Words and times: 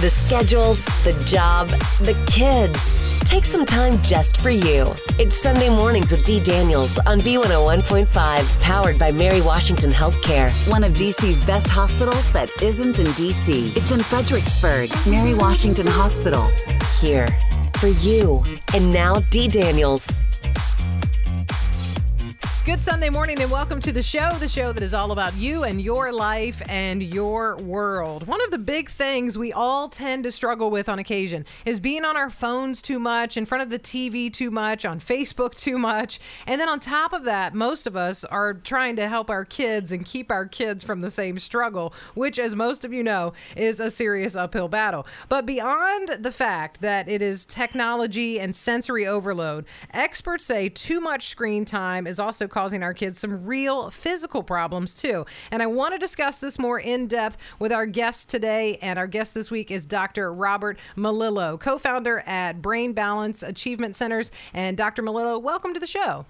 The 0.00 0.08
schedule, 0.08 0.74
the 1.04 1.12
job, 1.26 1.68
the 2.00 2.14
kids. 2.26 3.20
Take 3.20 3.44
some 3.44 3.66
time 3.66 4.02
just 4.02 4.40
for 4.40 4.48
you. 4.48 4.94
It's 5.18 5.36
Sunday 5.36 5.68
mornings 5.68 6.12
with 6.12 6.24
Dee 6.24 6.40
Daniels 6.40 6.98
on 7.00 7.20
B101.5, 7.20 8.62
powered 8.62 8.98
by 8.98 9.12
Mary 9.12 9.42
Washington 9.42 9.90
Healthcare, 9.90 10.50
one 10.70 10.82
of 10.82 10.92
DC's 10.92 11.44
best 11.44 11.68
hospitals 11.68 12.32
that 12.32 12.48
isn't 12.62 12.98
in 12.98 13.06
DC. 13.08 13.76
It's 13.76 13.92
in 13.92 14.00
Fredericksburg, 14.00 14.90
Mary 15.06 15.34
Washington 15.34 15.86
Hospital. 15.86 16.48
Here 16.98 17.28
for 17.78 17.88
you. 17.88 18.42
And 18.74 18.90
now, 18.90 19.16
Dee 19.30 19.48
Daniels. 19.48 20.25
Good 22.66 22.80
Sunday 22.80 23.10
morning 23.10 23.40
and 23.40 23.48
welcome 23.48 23.80
to 23.82 23.92
the 23.92 24.02
show, 24.02 24.28
the 24.28 24.48
show 24.48 24.72
that 24.72 24.82
is 24.82 24.92
all 24.92 25.12
about 25.12 25.36
you 25.36 25.62
and 25.62 25.80
your 25.80 26.10
life 26.12 26.60
and 26.68 27.00
your 27.00 27.56
world. 27.58 28.26
One 28.26 28.42
of 28.42 28.50
the 28.50 28.58
big 28.58 28.90
things 28.90 29.38
we 29.38 29.52
all 29.52 29.88
tend 29.88 30.24
to 30.24 30.32
struggle 30.32 30.68
with 30.68 30.88
on 30.88 30.98
occasion 30.98 31.46
is 31.64 31.78
being 31.78 32.04
on 32.04 32.16
our 32.16 32.28
phones 32.28 32.82
too 32.82 32.98
much, 32.98 33.36
in 33.36 33.46
front 33.46 33.62
of 33.62 33.70
the 33.70 33.78
TV 33.78 34.32
too 34.32 34.50
much, 34.50 34.84
on 34.84 34.98
Facebook 34.98 35.54
too 35.54 35.78
much. 35.78 36.18
And 36.44 36.60
then 36.60 36.68
on 36.68 36.80
top 36.80 37.12
of 37.12 37.22
that, 37.22 37.54
most 37.54 37.86
of 37.86 37.94
us 37.94 38.24
are 38.24 38.54
trying 38.54 38.96
to 38.96 39.08
help 39.08 39.30
our 39.30 39.44
kids 39.44 39.92
and 39.92 40.04
keep 40.04 40.32
our 40.32 40.44
kids 40.44 40.82
from 40.82 41.02
the 41.02 41.10
same 41.10 41.38
struggle, 41.38 41.94
which, 42.14 42.36
as 42.36 42.56
most 42.56 42.84
of 42.84 42.92
you 42.92 43.04
know, 43.04 43.32
is 43.56 43.78
a 43.78 43.92
serious 43.92 44.34
uphill 44.34 44.66
battle. 44.66 45.06
But 45.28 45.46
beyond 45.46 46.16
the 46.18 46.32
fact 46.32 46.80
that 46.80 47.08
it 47.08 47.22
is 47.22 47.46
technology 47.46 48.40
and 48.40 48.56
sensory 48.56 49.06
overload, 49.06 49.66
experts 49.92 50.44
say 50.44 50.68
too 50.68 51.00
much 51.00 51.28
screen 51.28 51.64
time 51.64 52.08
is 52.08 52.18
also 52.18 52.48
causing 52.56 52.82
our 52.82 52.94
kids 52.94 53.18
some 53.18 53.44
real 53.44 53.90
physical 53.90 54.42
problems 54.42 54.94
too. 54.94 55.26
And 55.50 55.62
I 55.62 55.66
want 55.66 55.92
to 55.92 55.98
discuss 55.98 56.38
this 56.38 56.58
more 56.58 56.80
in 56.80 57.06
depth 57.06 57.36
with 57.58 57.70
our 57.70 57.84
guest 57.84 58.30
today. 58.30 58.78
And 58.80 58.98
our 58.98 59.06
guest 59.06 59.34
this 59.34 59.50
week 59.50 59.70
is 59.70 59.84
Dr. 59.84 60.32
Robert 60.32 60.78
Melillo, 60.96 61.60
co 61.60 61.76
founder 61.76 62.20
at 62.20 62.62
Brain 62.62 62.94
Balance 62.94 63.42
Achievement 63.42 63.94
Centers. 63.94 64.30
And 64.54 64.74
Dr. 64.74 65.02
Melillo, 65.02 65.38
welcome 65.38 65.74
to 65.74 65.80
the 65.80 65.86
show. 65.86 66.24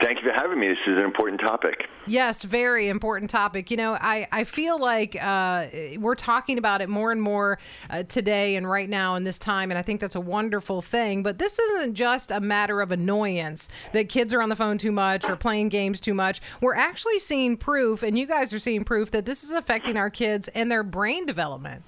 Thank 0.00 0.22
you 0.22 0.30
for 0.30 0.32
having 0.32 0.60
me. 0.60 0.68
This 0.68 0.78
is 0.86 0.96
an 0.96 1.04
important 1.04 1.40
topic. 1.40 1.88
Yes, 2.06 2.44
very 2.44 2.88
important 2.88 3.30
topic. 3.30 3.68
You 3.68 3.76
know, 3.76 3.98
I, 4.00 4.28
I 4.30 4.44
feel 4.44 4.78
like 4.78 5.20
uh, 5.20 5.66
we're 5.98 6.14
talking 6.14 6.56
about 6.56 6.80
it 6.80 6.88
more 6.88 7.10
and 7.10 7.20
more 7.20 7.58
uh, 7.90 8.04
today 8.04 8.54
and 8.54 8.68
right 8.68 8.88
now 8.88 9.16
in 9.16 9.24
this 9.24 9.40
time, 9.40 9.72
and 9.72 9.78
I 9.78 9.82
think 9.82 10.00
that's 10.00 10.14
a 10.14 10.20
wonderful 10.20 10.82
thing. 10.82 11.24
But 11.24 11.38
this 11.38 11.58
isn't 11.58 11.94
just 11.94 12.30
a 12.30 12.38
matter 12.40 12.80
of 12.80 12.92
annoyance 12.92 13.68
that 13.92 14.08
kids 14.08 14.32
are 14.32 14.40
on 14.40 14.50
the 14.50 14.56
phone 14.56 14.78
too 14.78 14.92
much 14.92 15.28
or 15.28 15.34
playing 15.34 15.68
games 15.68 16.00
too 16.00 16.14
much. 16.14 16.40
We're 16.60 16.76
actually 16.76 17.18
seeing 17.18 17.56
proof, 17.56 18.04
and 18.04 18.16
you 18.16 18.26
guys 18.26 18.52
are 18.52 18.60
seeing 18.60 18.84
proof, 18.84 19.10
that 19.10 19.26
this 19.26 19.42
is 19.42 19.50
affecting 19.50 19.96
our 19.96 20.10
kids 20.10 20.46
and 20.48 20.70
their 20.70 20.84
brain 20.84 21.26
development. 21.26 21.82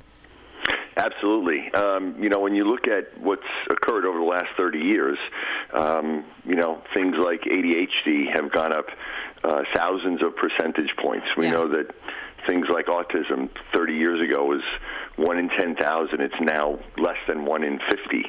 Absolutely. 1.01 1.73
Um, 1.73 2.23
you 2.23 2.29
know, 2.29 2.41
when 2.41 2.55
you 2.55 2.65
look 2.65 2.87
at 2.87 3.19
what's 3.19 3.43
occurred 3.71 4.05
over 4.05 4.19
the 4.19 4.25
last 4.25 4.49
30 4.57 4.79
years, 4.79 5.19
um, 5.73 6.25
you 6.45 6.57
know, 6.57 6.83
things 6.95 7.17
like 7.19 7.41
ADHD 7.43 8.35
have 8.35 8.53
gone 8.53 8.73
up 8.73 8.87
uh, 9.43 9.63
thousands 9.75 10.23
of 10.23 10.37
percentage 10.37 10.91
points. 11.03 11.27
We 11.37 11.47
Yeah. 11.47 11.53
know 11.53 11.69
that 11.69 11.95
things 12.47 12.67
like 12.73 12.87
autism 12.87 13.49
30 13.75 13.95
years 13.95 14.21
ago 14.21 14.45
was 14.45 14.63
one 15.21 15.39
in 15.39 15.49
10,000. 15.51 16.21
It's 16.21 16.35
now 16.41 16.79
less 16.97 17.19
than 17.29 17.45
one 17.45 17.63
in 17.63 17.79
50. 17.91 18.25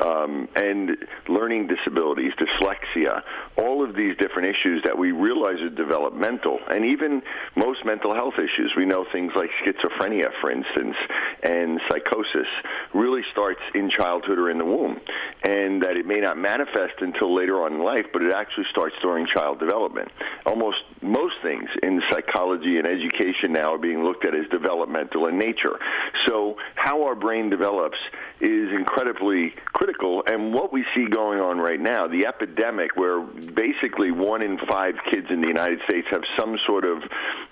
Um, 0.00 0.48
and 0.54 0.96
learning 1.28 1.66
disabilities, 1.66 2.32
dyslexia, 2.38 3.22
all 3.56 3.84
of 3.84 3.96
these 3.96 4.16
different 4.18 4.48
issues 4.48 4.82
that 4.84 4.96
we 4.96 5.10
realize 5.10 5.60
are 5.60 5.70
developmental, 5.70 6.60
and 6.70 6.84
even 6.84 7.20
most 7.56 7.84
mental 7.84 8.14
health 8.14 8.34
issues. 8.34 8.72
We 8.76 8.86
know 8.86 9.04
things 9.12 9.32
like 9.34 9.50
schizophrenia, 9.64 10.28
for 10.40 10.52
instance, 10.52 10.94
and 11.42 11.80
psychosis 11.90 12.46
really 12.94 13.22
starts 13.32 13.60
in 13.74 13.90
childhood 13.90 14.38
or 14.38 14.50
in 14.50 14.58
the 14.58 14.64
womb, 14.64 15.00
and 15.42 15.82
that 15.82 15.96
it 15.96 16.06
may 16.06 16.20
not 16.20 16.38
manifest 16.38 16.94
until 17.00 17.34
later 17.34 17.64
on 17.64 17.74
in 17.74 17.82
life, 17.82 18.06
but 18.12 18.22
it 18.22 18.32
actually 18.32 18.66
starts 18.70 18.94
during 19.02 19.26
child 19.34 19.58
development. 19.58 20.08
Almost 20.46 20.78
most 21.02 21.34
things 21.42 21.68
in 21.82 22.00
psychology 22.10 22.78
and 22.78 22.86
education 22.86 23.52
now 23.52 23.74
are 23.74 23.78
being 23.78 24.04
looked 24.04 24.24
at 24.24 24.34
as 24.34 24.48
developmental 24.50 25.26
in 25.26 25.38
nature. 25.38 25.78
So, 26.28 26.56
how 26.74 27.04
our 27.04 27.14
brain 27.14 27.48
develops 27.50 27.96
is 28.40 28.70
incredibly 28.70 29.54
critical. 29.72 30.22
And 30.26 30.52
what 30.54 30.72
we 30.72 30.84
see 30.94 31.06
going 31.10 31.40
on 31.40 31.58
right 31.58 31.80
now, 31.80 32.06
the 32.06 32.26
epidemic, 32.26 32.96
where 32.96 33.20
basically 33.20 34.12
one 34.12 34.42
in 34.42 34.58
five 34.68 34.94
kids 35.10 35.26
in 35.30 35.40
the 35.40 35.48
United 35.48 35.80
States 35.88 36.06
have 36.10 36.22
some 36.38 36.56
sort 36.66 36.84
of 36.84 36.98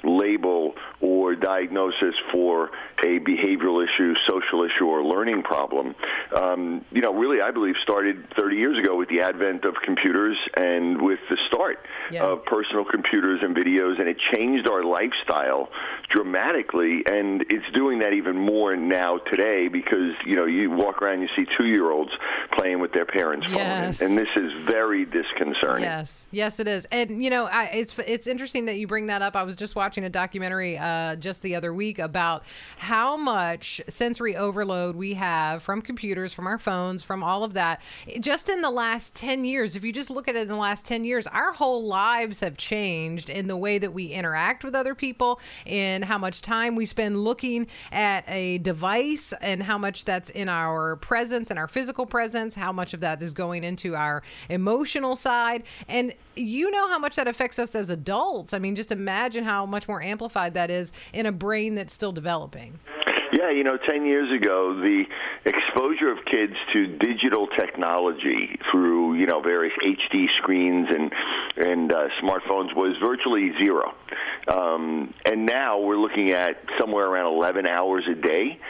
label 0.04 0.74
or 1.00 1.34
diagnosis 1.34 2.14
for 2.32 2.70
a 3.04 3.18
behavioral 3.20 3.82
issue, 3.84 4.14
social 4.28 4.62
issue, 4.64 4.84
or 4.86 5.02
learning 5.04 5.42
problem, 5.42 5.94
um, 6.34 6.84
you 6.92 7.00
know, 7.00 7.12
really, 7.12 7.40
I 7.42 7.50
believe 7.50 7.74
started 7.82 8.24
30 8.38 8.56
years 8.56 8.78
ago 8.78 8.96
with 8.96 9.08
the 9.08 9.20
advent 9.20 9.64
of 9.64 9.74
computers 9.84 10.36
and 10.56 11.00
with 11.02 11.18
the 11.30 11.36
start 11.48 11.84
Yeah. 12.10 12.24
of 12.24 12.44
personal 12.44 12.84
computers 12.84 13.40
and 13.42 13.56
videos, 13.56 13.98
and 13.98 14.08
it 14.08 14.18
changed 14.34 14.68
our 14.68 14.82
lifestyle 14.84 15.70
dramatically. 16.10 17.02
And 17.10 17.42
it's 17.50 17.66
doing 17.74 17.98
that 18.00 18.12
even 18.12 18.36
more 18.36 18.65
now 18.74 19.18
today 19.18 19.68
because 19.68 20.14
you 20.24 20.34
know 20.34 20.46
you 20.46 20.70
walk 20.70 21.02
around, 21.02 21.22
you 21.22 21.28
see 21.36 21.46
two-year-olds 21.56 22.10
playing 22.56 22.80
with 22.80 22.92
their 22.92 23.04
parents' 23.04 23.46
Yes. 23.50 24.00
phone, 24.00 24.08
and 24.08 24.18
this 24.18 24.28
is 24.36 24.50
very 24.64 25.04
disconcerting. 25.04 25.84
Yes, 25.84 26.26
yes, 26.32 26.58
it 26.58 26.66
is, 26.66 26.86
and 26.90 27.22
you 27.22 27.30
know, 27.30 27.46
I, 27.46 27.66
it's 27.66 27.98
it's 28.00 28.26
interesting 28.26 28.64
that 28.64 28.78
you 28.78 28.86
bring 28.86 29.08
that 29.08 29.22
up. 29.22 29.36
I 29.36 29.42
was 29.42 29.54
just 29.54 29.76
watching 29.76 30.04
a 30.04 30.10
documentary 30.10 30.78
uh, 30.78 31.16
just 31.16 31.42
the 31.42 31.54
other 31.54 31.72
week 31.72 31.98
about 31.98 32.44
how 32.78 33.16
much 33.16 33.80
sensory 33.88 34.36
overload 34.36 34.96
we 34.96 35.14
have 35.14 35.62
from 35.62 35.82
computers, 35.82 36.32
from 36.32 36.46
our 36.46 36.58
phones, 36.58 37.02
from 37.02 37.22
all 37.22 37.44
of 37.44 37.52
that. 37.52 37.82
Just 38.20 38.48
in 38.48 38.62
the 38.62 38.70
last 38.70 39.14
ten 39.14 39.44
years, 39.44 39.76
if 39.76 39.84
you 39.84 39.92
just 39.92 40.10
look 40.10 40.28
at 40.28 40.34
it 40.34 40.42
in 40.42 40.48
the 40.48 40.56
last 40.56 40.86
ten 40.86 41.04
years, 41.04 41.26
our 41.26 41.52
whole 41.52 41.84
lives 41.84 42.40
have 42.40 42.56
changed 42.56 43.28
in 43.28 43.46
the 43.46 43.56
way 43.56 43.78
that 43.78 43.92
we 43.92 44.06
interact 44.06 44.64
with 44.64 44.74
other 44.74 44.94
people, 44.94 45.38
in 45.66 46.02
how 46.02 46.16
much 46.16 46.40
time 46.40 46.74
we 46.74 46.86
spend 46.86 47.22
looking 47.22 47.66
at 47.92 48.24
a 48.28 48.45
device, 48.62 49.34
and 49.40 49.62
how 49.62 49.78
much 49.78 50.04
that's 50.04 50.30
in 50.30 50.48
our 50.48 50.96
presence 50.96 51.50
and 51.50 51.58
our 51.58 51.68
physical 51.68 52.06
presence, 52.06 52.54
how 52.54 52.72
much 52.72 52.94
of 52.94 53.00
that 53.00 53.22
is 53.22 53.34
going 53.34 53.64
into 53.64 53.94
our 53.94 54.22
emotional 54.48 55.16
side. 55.16 55.62
And 55.88 56.12
you 56.34 56.70
know 56.70 56.88
how 56.88 56.98
much 56.98 57.16
that 57.16 57.28
affects 57.28 57.58
us 57.58 57.74
as 57.74 57.90
adults. 57.90 58.52
I 58.52 58.58
mean, 58.58 58.74
just 58.74 58.92
imagine 58.92 59.44
how 59.44 59.66
much 59.66 59.88
more 59.88 60.02
amplified 60.02 60.54
that 60.54 60.70
is 60.70 60.92
in 61.12 61.26
a 61.26 61.32
brain 61.32 61.74
that's 61.74 61.92
still 61.92 62.12
developing. 62.12 62.78
Yeah, 63.32 63.50
you 63.50 63.64
know, 63.64 63.76
10 63.76 64.06
years 64.06 64.30
ago, 64.32 64.74
the 64.74 65.04
exposure 65.44 66.12
of 66.12 66.18
kids 66.24 66.54
to 66.72 66.86
digital 66.98 67.48
technology 67.48 68.58
through, 68.70 69.14
you 69.14 69.26
know, 69.26 69.40
various 69.40 69.74
HD 69.84 70.26
screens 70.34 70.88
and, 70.90 71.12
and 71.56 71.92
uh, 71.92 72.08
smartphones 72.22 72.74
was 72.76 72.96
virtually 73.02 73.50
zero. 73.58 73.94
Um, 74.48 75.12
and 75.24 75.44
now 75.44 75.80
we're 75.80 75.98
looking 75.98 76.30
at 76.30 76.62
somewhere 76.80 77.06
around 77.06 77.34
11 77.34 77.66
hours 77.66 78.04
a 78.10 78.14
day. 78.14 78.60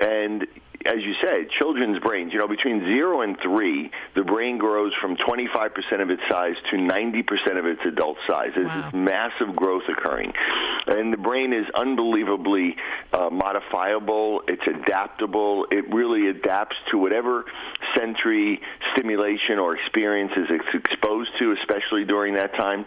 And 0.00 0.46
as 0.86 0.98
you 1.02 1.14
said, 1.24 1.48
children's 1.58 1.98
brains, 2.00 2.32
you 2.32 2.38
know, 2.38 2.48
between 2.48 2.80
zero 2.80 3.22
and 3.22 3.36
three, 3.42 3.90
the 4.14 4.22
brain 4.22 4.58
grows 4.58 4.92
from 5.00 5.16
25% 5.16 6.02
of 6.02 6.10
its 6.10 6.22
size 6.30 6.54
to 6.70 6.76
90% 6.76 7.58
of 7.58 7.66
its 7.66 7.80
adult 7.86 8.16
size. 8.28 8.50
There's 8.54 8.66
Wow. 8.66 8.82
this 8.90 8.94
massive 8.94 9.54
growth 9.56 9.82
occurring. 9.88 10.32
And 10.86 11.12
the 11.12 11.16
brain 11.16 11.52
is 11.52 11.66
unbelievably 11.74 12.76
uh, 13.12 13.30
modifiable, 13.30 14.42
it's 14.48 14.62
adaptable, 14.66 15.66
it 15.70 15.92
really 15.92 16.28
adapts 16.28 16.76
to 16.90 16.98
whatever 16.98 17.44
sensory 17.96 18.60
stimulation 18.94 19.58
or 19.58 19.76
experiences 19.76 20.46
it's 20.50 20.74
exposed 20.74 21.30
to, 21.38 21.52
especially 21.60 22.04
during 22.04 22.34
that 22.34 22.54
time. 22.54 22.84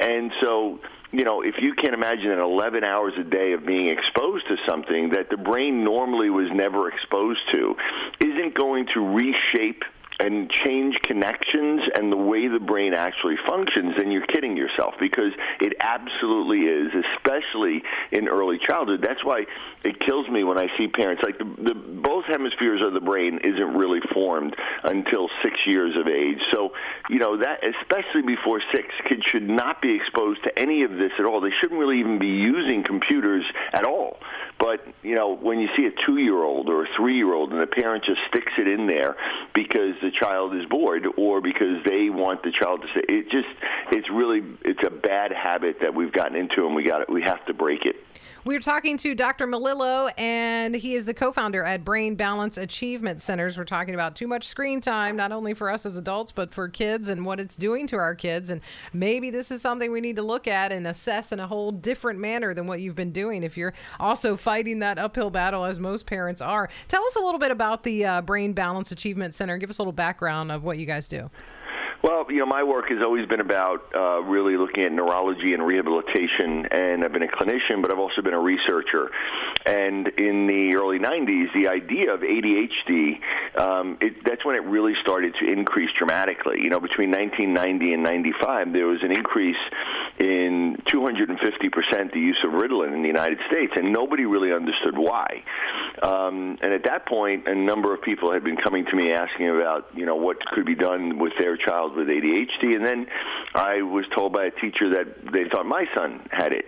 And 0.00 0.32
so, 0.42 0.80
you 1.12 1.24
know, 1.24 1.42
if 1.42 1.54
you 1.60 1.74
can't 1.74 1.94
imagine 1.94 2.30
an 2.30 2.40
11 2.40 2.84
hours 2.84 3.14
a 3.18 3.24
day 3.24 3.52
of 3.52 3.64
being 3.64 3.88
exposed 3.88 4.46
to 4.48 4.56
something 4.68 5.10
that 5.10 5.30
the 5.30 5.36
brain 5.36 5.84
normally 5.84 6.30
was 6.30 6.48
never 6.52 6.88
exposed 6.88 7.40
to, 7.52 7.76
isn't 8.20 8.54
going 8.54 8.86
to 8.94 9.00
reshape 9.00 9.82
and 10.18 10.50
change 10.50 10.96
connections 11.02 11.82
and 11.94 12.10
the 12.10 12.16
way 12.16 12.48
the 12.48 12.60
brain 12.60 12.94
actually 12.94 13.36
functions, 13.48 13.94
then 13.98 14.10
you're 14.10 14.26
kidding 14.26 14.56
yourself 14.56 14.94
because 14.98 15.32
it 15.60 15.74
absolutely 15.80 16.60
is, 16.60 16.88
especially 17.16 17.82
in 18.12 18.28
early 18.28 18.58
childhood. 18.66 19.00
That's 19.02 19.24
why 19.24 19.44
it 19.84 20.00
kills 20.00 20.28
me 20.28 20.44
when 20.44 20.58
I 20.58 20.66
see 20.78 20.88
parents 20.88 21.22
like 21.24 21.38
the, 21.38 21.44
the 21.44 21.74
both 21.74 22.24
hemispheres 22.26 22.80
of 22.84 22.94
the 22.94 23.00
brain 23.00 23.40
isn't 23.44 23.74
really 23.76 24.00
formed 24.12 24.54
until 24.84 25.28
six 25.42 25.56
years 25.66 25.94
of 25.96 26.08
age. 26.08 26.40
So, 26.52 26.70
you 27.10 27.18
know, 27.18 27.36
that 27.38 27.60
especially 27.62 28.22
before 28.22 28.62
six, 28.74 28.88
kids 29.08 29.22
should 29.26 29.48
not 29.48 29.82
be 29.82 29.94
exposed 29.94 30.42
to 30.44 30.58
any 30.58 30.82
of 30.82 30.92
this 30.92 31.12
at 31.18 31.26
all. 31.26 31.40
They 31.40 31.52
shouldn't 31.60 31.78
really 31.78 32.00
even 32.00 32.18
be 32.18 32.26
using 32.26 32.82
computers 32.84 33.44
at 33.72 33.84
all. 33.84 34.18
But 34.58 34.86
you 35.02 35.14
know, 35.14 35.36
when 35.36 35.60
you 35.60 35.68
see 35.76 35.86
a 35.86 36.06
two-year-old 36.06 36.68
or 36.68 36.84
a 36.84 36.88
three-year-old 36.96 37.52
and 37.52 37.60
the 37.60 37.66
parent 37.66 38.04
just 38.04 38.20
sticks 38.28 38.52
it 38.58 38.66
in 38.66 38.86
there 38.86 39.16
because 39.54 39.94
the 40.02 40.10
child 40.10 40.54
is 40.54 40.64
bored 40.66 41.06
or 41.16 41.40
because 41.40 41.84
they 41.84 42.08
want 42.10 42.42
the 42.42 42.52
child 42.52 42.82
to 42.82 42.88
say, 42.88 43.04
it 43.08 43.30
just 43.30 43.48
it's 43.92 44.08
really 44.10 44.42
it's 44.62 44.80
a 44.86 44.90
bad 44.90 45.32
habit 45.32 45.76
that 45.80 45.94
we've 45.94 46.12
gotten 46.12 46.36
into, 46.36 46.66
and 46.66 46.74
we 46.74 46.84
got 46.84 47.02
it. 47.02 47.10
we 47.10 47.22
have 47.22 47.44
to 47.46 47.54
break 47.54 47.84
it. 47.84 47.96
We're 48.44 48.60
talking 48.60 48.96
to 48.98 49.14
Dr. 49.14 49.46
Melillo, 49.46 50.10
and 50.16 50.74
he 50.74 50.94
is 50.94 51.04
the 51.04 51.14
co 51.14 51.32
founder 51.32 51.64
at 51.64 51.84
Brain 51.84 52.14
Balance 52.14 52.56
Achievement 52.56 53.20
Centers. 53.20 53.58
We're 53.58 53.64
talking 53.64 53.94
about 53.94 54.14
too 54.14 54.28
much 54.28 54.44
screen 54.44 54.80
time, 54.80 55.16
not 55.16 55.32
only 55.32 55.52
for 55.52 55.68
us 55.68 55.84
as 55.84 55.96
adults, 55.96 56.32
but 56.32 56.54
for 56.54 56.68
kids 56.68 57.08
and 57.08 57.26
what 57.26 57.40
it's 57.40 57.56
doing 57.56 57.86
to 57.88 57.96
our 57.96 58.14
kids. 58.14 58.50
And 58.50 58.60
maybe 58.92 59.30
this 59.30 59.50
is 59.50 59.62
something 59.62 59.90
we 59.90 60.00
need 60.00 60.16
to 60.16 60.22
look 60.22 60.46
at 60.46 60.70
and 60.70 60.86
assess 60.86 61.32
in 61.32 61.40
a 61.40 61.46
whole 61.46 61.72
different 61.72 62.20
manner 62.20 62.54
than 62.54 62.66
what 62.66 62.80
you've 62.80 62.94
been 62.94 63.10
doing 63.10 63.42
if 63.42 63.56
you're 63.56 63.74
also 63.98 64.36
fighting 64.46 64.78
that 64.78 64.96
uphill 64.96 65.28
battle, 65.28 65.64
as 65.64 65.80
most 65.80 66.06
parents 66.06 66.40
are. 66.40 66.70
Tell 66.86 67.04
us 67.04 67.16
a 67.16 67.18
little 67.18 67.40
bit 67.40 67.50
about 67.50 67.82
the 67.82 68.04
uh, 68.04 68.22
Brain 68.22 68.52
Balance 68.52 68.92
Achievement 68.92 69.34
Center. 69.34 69.58
Give 69.58 69.70
us 69.70 69.78
a 69.78 69.82
little 69.82 69.90
background 69.90 70.52
of 70.52 70.62
what 70.62 70.78
you 70.78 70.86
guys 70.86 71.08
do. 71.08 71.30
Well, 72.02 72.26
you 72.28 72.38
know, 72.38 72.46
my 72.46 72.62
work 72.62 72.90
has 72.90 72.98
always 73.02 73.26
been 73.26 73.40
about 73.40 73.94
uh, 73.94 74.22
really 74.22 74.56
looking 74.56 74.84
at 74.84 74.92
neurology 74.92 75.54
and 75.54 75.64
rehabilitation, 75.64 76.66
and 76.70 77.04
I've 77.04 77.12
been 77.12 77.22
a 77.22 77.28
clinician, 77.28 77.82
but 77.82 77.90
I've 77.90 77.98
also 77.98 78.22
been 78.22 78.34
a 78.34 78.40
researcher. 78.40 79.10
And 79.64 80.06
in 80.08 80.46
the 80.46 80.76
early 80.76 80.98
90s, 80.98 81.52
the 81.54 81.68
idea 81.68 82.12
of 82.12 82.20
ADHD, 82.20 83.18
um, 83.58 83.98
it, 84.00 84.24
that's 84.24 84.44
when 84.44 84.56
it 84.56 84.64
really 84.64 84.92
started 85.02 85.34
to 85.40 85.50
increase 85.50 85.90
dramatically. 85.98 86.60
You 86.62 86.70
know, 86.70 86.80
between 86.80 87.10
1990 87.10 87.94
and 87.94 88.02
95, 88.02 88.72
there 88.72 88.86
was 88.86 89.02
an 89.02 89.12
increase 89.12 89.56
in 90.18 90.76
250% 90.92 92.12
the 92.12 92.20
use 92.20 92.38
of 92.44 92.52
Ritalin 92.52 92.94
in 92.94 93.02
the 93.02 93.08
United 93.08 93.38
States, 93.50 93.72
and 93.74 93.92
nobody 93.92 94.24
really 94.24 94.52
understood 94.52 94.96
why. 94.96 95.42
Um, 96.02 96.58
and 96.62 96.72
at 96.72 96.84
that 96.84 97.06
point, 97.06 97.48
a 97.48 97.54
number 97.54 97.94
of 97.94 98.02
people 98.02 98.32
had 98.32 98.44
been 98.44 98.56
coming 98.56 98.84
to 98.84 98.96
me 98.96 99.12
asking 99.12 99.48
about, 99.48 99.88
you 99.94 100.06
know, 100.06 100.16
what 100.16 100.38
could 100.46 100.66
be 100.66 100.74
done 100.74 101.18
with 101.18 101.32
their 101.38 101.56
child 101.56 101.95
with 101.96 102.08
ADHD, 102.08 102.76
and 102.76 102.84
then 102.84 103.06
I 103.54 103.82
was 103.82 104.04
told 104.16 104.32
by 104.32 104.46
a 104.46 104.50
teacher 104.50 104.90
that 104.90 105.32
they 105.32 105.48
thought 105.50 105.66
my 105.66 105.84
son 105.96 106.26
had 106.30 106.52
it. 106.52 106.66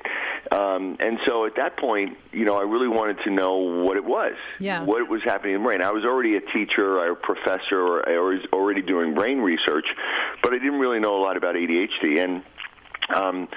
Um, 0.50 0.96
and 1.00 1.18
so 1.26 1.44
at 1.46 1.56
that 1.56 1.78
point, 1.78 2.16
you 2.32 2.44
know, 2.44 2.56
I 2.56 2.62
really 2.62 2.88
wanted 2.88 3.18
to 3.24 3.30
know 3.30 3.56
what 3.56 3.96
it 3.96 4.04
was, 4.04 4.34
yeah. 4.58 4.82
what 4.82 5.08
was 5.08 5.20
happening 5.24 5.54
in 5.54 5.62
the 5.62 5.66
brain. 5.66 5.82
I 5.82 5.90
was 5.90 6.04
already 6.04 6.36
a 6.36 6.40
teacher, 6.40 6.98
a 7.04 7.14
professor, 7.14 8.08
I 8.08 8.18
was 8.18 8.40
already 8.52 8.82
doing 8.82 9.14
brain 9.14 9.38
research, 9.38 9.86
but 10.42 10.52
I 10.52 10.58
didn't 10.58 10.80
really 10.80 11.00
know 11.00 11.18
a 11.18 11.22
lot 11.22 11.36
about 11.36 11.54
ADHD. 11.54 12.24
And 12.24 12.42
um, 13.14 13.48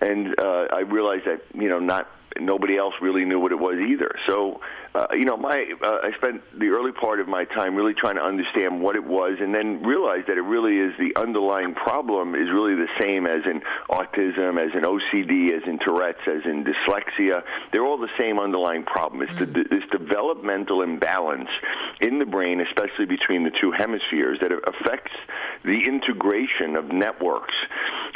and 0.00 0.38
uh, 0.38 0.66
I 0.72 0.80
realized 0.80 1.26
that 1.26 1.42
you 1.54 1.68
know 1.68 1.78
not 1.78 2.08
nobody 2.40 2.76
else 2.76 2.94
really 3.00 3.24
knew 3.24 3.40
what 3.40 3.52
it 3.52 3.58
was 3.58 3.76
either. 3.78 4.10
So, 4.28 4.60
uh, 4.94 5.06
you 5.12 5.24
know, 5.24 5.36
my 5.36 5.64
uh, 5.82 5.98
I 6.02 6.10
spent 6.16 6.42
the 6.58 6.68
early 6.68 6.92
part 6.92 7.20
of 7.20 7.28
my 7.28 7.44
time 7.44 7.74
really 7.74 7.94
trying 7.94 8.16
to 8.16 8.22
understand 8.22 8.80
what 8.80 8.96
it 8.96 9.04
was, 9.04 9.38
and 9.40 9.54
then 9.54 9.82
realized 9.82 10.28
that 10.28 10.36
it 10.36 10.42
really 10.42 10.78
is 10.78 10.92
the 10.98 11.18
underlying 11.20 11.74
problem 11.74 12.34
is 12.34 12.48
really 12.52 12.74
the 12.74 12.88
same 13.00 13.26
as 13.26 13.42
in 13.44 13.60
autism, 13.90 14.58
as 14.58 14.74
in 14.74 14.82
OCD, 14.82 15.52
as 15.52 15.62
in 15.66 15.78
Tourette's, 15.78 16.24
as 16.26 16.44
in 16.44 16.64
dyslexia. 16.64 17.42
They're 17.72 17.84
all 17.84 17.98
the 17.98 18.12
same 18.18 18.38
underlying 18.38 18.84
problem. 18.84 19.22
It's 19.22 19.32
mm. 19.32 19.52
the, 19.52 19.64
this 19.70 19.84
developmental 19.90 20.82
imbalance 20.82 21.50
in 22.00 22.18
the 22.18 22.26
brain, 22.26 22.60
especially 22.60 23.06
between 23.06 23.44
the 23.44 23.52
two 23.60 23.72
hemispheres, 23.76 24.38
that 24.40 24.52
affects 24.52 25.12
the 25.64 25.80
integration 25.86 26.76
of 26.76 26.92
networks, 26.92 27.54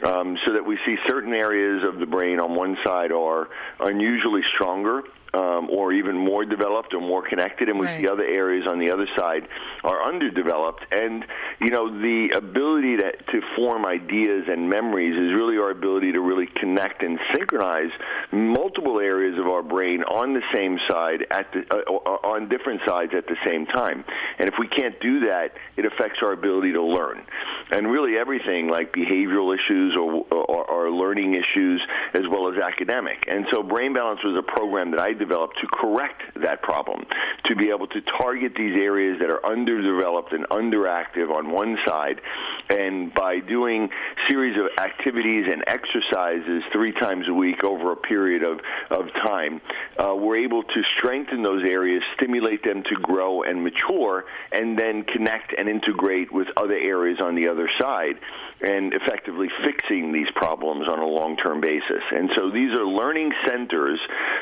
um, 0.05 0.37
so 0.47 0.53
that 0.55 0.65
we 0.65 0.79
see 0.87 0.97
certain 1.07 1.35
areas 1.35 1.72
of 1.87 1.99
the 1.99 2.07
brain 2.07 2.41
on 2.41 2.55
one 2.55 2.77
side 2.85 3.13
are 3.13 3.49
unusually 3.81 4.43
stronger 4.55 5.03
um, 5.35 5.71
or 5.71 5.93
even 5.93 6.17
more 6.17 6.45
developed 6.45 6.93
or 6.93 7.01
more 7.01 7.27
connected, 7.27 7.69
and 7.69 7.79
we 7.79 7.87
right. 7.87 8.01
see 8.01 8.09
other 8.09 8.25
areas 8.25 8.67
on 8.69 8.79
the 8.79 8.91
other 8.91 9.07
side 9.17 9.49
are 9.83 10.07
underdeveloped. 10.07 10.85
And 10.91 11.25
you 11.61 11.71
know, 11.71 11.89
the 11.89 12.33
ability 12.37 12.99
to, 12.99 13.13
to 13.13 13.41
form 13.57 13.87
ideas 13.87 14.45
and 14.49 14.69
memories 14.69 15.15
is 15.15 15.33
really 15.41 15.57
our 15.57 15.71
ability 15.71 16.13
to 16.13 16.21
really 16.21 16.49
connect 16.61 17.03
and 17.03 17.19
synchronize 17.35 17.91
multiple 18.31 19.01
areas 19.01 19.39
of 19.39 19.47
our 19.47 19.63
brain 19.63 20.03
on 20.03 20.35
the 20.35 20.43
same 20.55 20.79
side 20.89 21.27
at 21.31 21.51
the 21.53 21.65
uh, 21.71 22.29
on 22.29 22.49
different 22.49 22.83
sides 22.87 23.13
at 23.17 23.27
the 23.27 23.37
same 23.47 23.65
time. 23.67 24.05
And 24.39 24.49
if 24.49 24.55
we 24.59 24.69
can't 24.69 25.01
do 25.01 25.21
that, 25.21 25.53
it 25.77 25.87
affects 25.87 26.19
our 26.23 26.33
ability 26.33 26.73
to 26.73 26.83
learn. 26.83 27.25
And 27.73 27.91
really, 27.91 28.19
everything 28.19 28.69
like 28.69 28.93
behavioral 28.93 29.55
issues 29.55 29.97
or, 29.99 30.25
or, 30.31 30.71
or 30.71 30.91
learning 30.91 31.35
issues, 31.35 31.83
as 32.15 32.23
well 32.31 32.53
as 32.53 32.59
academic. 32.59 33.25
And 33.29 33.47
so, 33.51 33.63
Brain 33.63 33.95
Balance 33.95 34.21
was 34.23 34.37
a 34.39 34.43
program 34.43 34.91
that 34.91 35.01
I 35.01 35.15
developed 35.15 35.57
to 35.63 35.67
correct 35.73 36.23
that 36.43 36.63
problem, 36.63 37.07
to 37.47 37.57
be 37.57 37.71
able 37.71 37.87
to 37.89 38.01
target 38.21 38.53
these 38.57 38.79
areas 38.79 39.19
that 39.21 39.31
are 39.31 39.45
underdeveloped 39.45 40.33
and 40.33 40.47
underactive 40.51 41.31
on 41.35 41.51
one 41.51 41.79
side, 41.87 42.21
and 42.69 43.13
by 43.15 43.39
doing 43.41 43.89
series 44.29 44.57
of 44.59 44.67
activities 44.79 45.47
and 45.51 45.65
exercises 45.67 46.63
three 46.73 46.93
times 46.93 47.27
a 47.29 47.35
week 47.35 47.65
over 47.65 47.93
a 47.93 47.97
period 47.97 48.43
of, 48.43 48.61
of 48.91 49.07
time, 49.25 49.61
uh, 49.99 50.15
we're 50.15 50.45
able 50.45 50.63
to 50.63 50.83
strengthen 50.99 51.43
those 51.43 51.63
areas, 51.65 52.03
stimulate 52.17 52.63
them 52.65 52.83
to 52.83 52.95
grow 53.03 53.43
and 53.43 53.65
mature, 53.65 54.25
and 54.53 54.79
then 54.79 55.05
connect 55.05 55.55
and 55.57 55.69
integrate 55.69 56.33
with 56.33 56.49
other 56.57 56.77
areas 56.77 57.19
on 57.23 57.35
the 57.35 57.49
other 57.49 57.62
side, 57.81 58.17
and 58.61 58.95
effectively 58.95 59.49
fixing 59.65 60.13
these 60.13 60.29
problems 60.35 60.87
on 60.89 60.99
a 60.99 61.07
long-term 61.07 61.61
basis. 61.61 62.03
And 62.13 62.31
so 62.37 62.51
these 62.51 62.71
are 62.79 62.87
learning 62.87 63.33
centers 63.47 63.99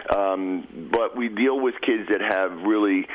um, 0.09 0.89
but 0.91 1.17
we 1.17 1.29
deal 1.29 1.61
with 1.61 1.75
kids 1.81 2.09
that 2.11 2.21
have 2.21 2.53
really 2.67 3.07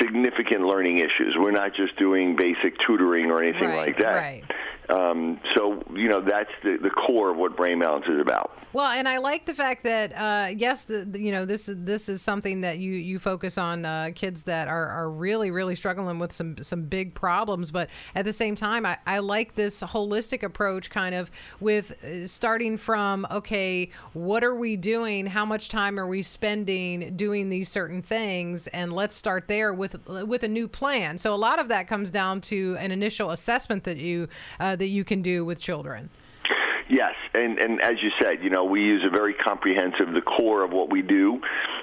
significant 0.00 0.62
learning 0.62 0.98
issues. 0.98 1.36
We're 1.38 1.50
not 1.52 1.74
just 1.74 1.96
doing 1.96 2.36
basic 2.36 2.74
tutoring 2.86 3.30
or 3.30 3.42
anything 3.42 3.68
right, 3.68 3.88
like 3.88 3.98
that. 3.98 4.16
Right. 4.16 4.44
Um, 4.90 5.40
so 5.54 5.82
you 5.94 6.08
know 6.08 6.20
that's 6.20 6.50
the, 6.62 6.78
the 6.82 6.90
core 6.90 7.30
of 7.30 7.36
what 7.36 7.56
brain 7.56 7.78
balance 7.80 8.06
is 8.08 8.20
about. 8.20 8.52
Well, 8.72 8.90
and 8.90 9.08
I 9.08 9.18
like 9.18 9.46
the 9.46 9.54
fact 9.54 9.84
that 9.84 10.12
uh, 10.12 10.52
yes, 10.56 10.84
the, 10.84 11.04
the, 11.04 11.20
you 11.20 11.32
know 11.32 11.44
this 11.44 11.68
is 11.68 11.76
this 11.84 12.08
is 12.08 12.22
something 12.22 12.60
that 12.62 12.78
you 12.78 12.92
you 12.92 13.18
focus 13.18 13.58
on 13.58 13.84
uh, 13.84 14.10
kids 14.14 14.44
that 14.44 14.68
are, 14.68 14.86
are 14.88 15.10
really 15.10 15.50
really 15.50 15.76
struggling 15.76 16.18
with 16.18 16.32
some 16.32 16.62
some 16.62 16.82
big 16.82 17.14
problems, 17.14 17.70
but 17.70 17.90
at 18.14 18.24
the 18.24 18.32
same 18.32 18.56
time, 18.56 18.86
I, 18.86 18.98
I 19.06 19.18
like 19.18 19.54
this 19.54 19.82
holistic 19.82 20.42
approach, 20.42 20.90
kind 20.90 21.14
of 21.14 21.30
with 21.60 22.02
uh, 22.04 22.26
starting 22.26 22.76
from 22.76 23.26
okay, 23.30 23.90
what 24.12 24.42
are 24.42 24.54
we 24.54 24.76
doing? 24.76 25.26
How 25.26 25.44
much 25.44 25.68
time 25.68 25.98
are 25.98 26.06
we 26.06 26.22
spending 26.22 27.16
doing 27.16 27.48
these 27.48 27.68
certain 27.68 28.02
things? 28.02 28.66
And 28.68 28.92
let's 28.92 29.14
start 29.16 29.46
there 29.46 29.72
with 29.72 30.08
with 30.08 30.42
a 30.42 30.48
new 30.48 30.68
plan. 30.68 31.18
So 31.18 31.34
a 31.34 31.36
lot 31.36 31.58
of 31.58 31.68
that 31.68 31.86
comes 31.86 32.10
down 32.10 32.40
to 32.42 32.76
an 32.78 32.90
initial 32.92 33.30
assessment 33.30 33.84
that 33.84 33.98
you 33.98 34.28
uh, 34.58 34.76
that 34.80 34.88
you 34.88 35.04
can 35.04 35.22
do 35.22 35.44
with 35.44 35.60
children. 35.60 36.10
Yes, 36.90 37.14
and 37.34 37.58
and 37.60 37.80
as 37.80 38.02
you 38.02 38.10
said, 38.20 38.42
you 38.42 38.50
know, 38.50 38.64
we 38.64 38.80
use 38.80 39.04
a 39.06 39.10
very 39.10 39.32
comprehensive. 39.32 40.12
The 40.12 40.22
core 40.22 40.64
of 40.64 40.72
what 40.72 40.90
we 40.90 41.02
do 41.02 41.40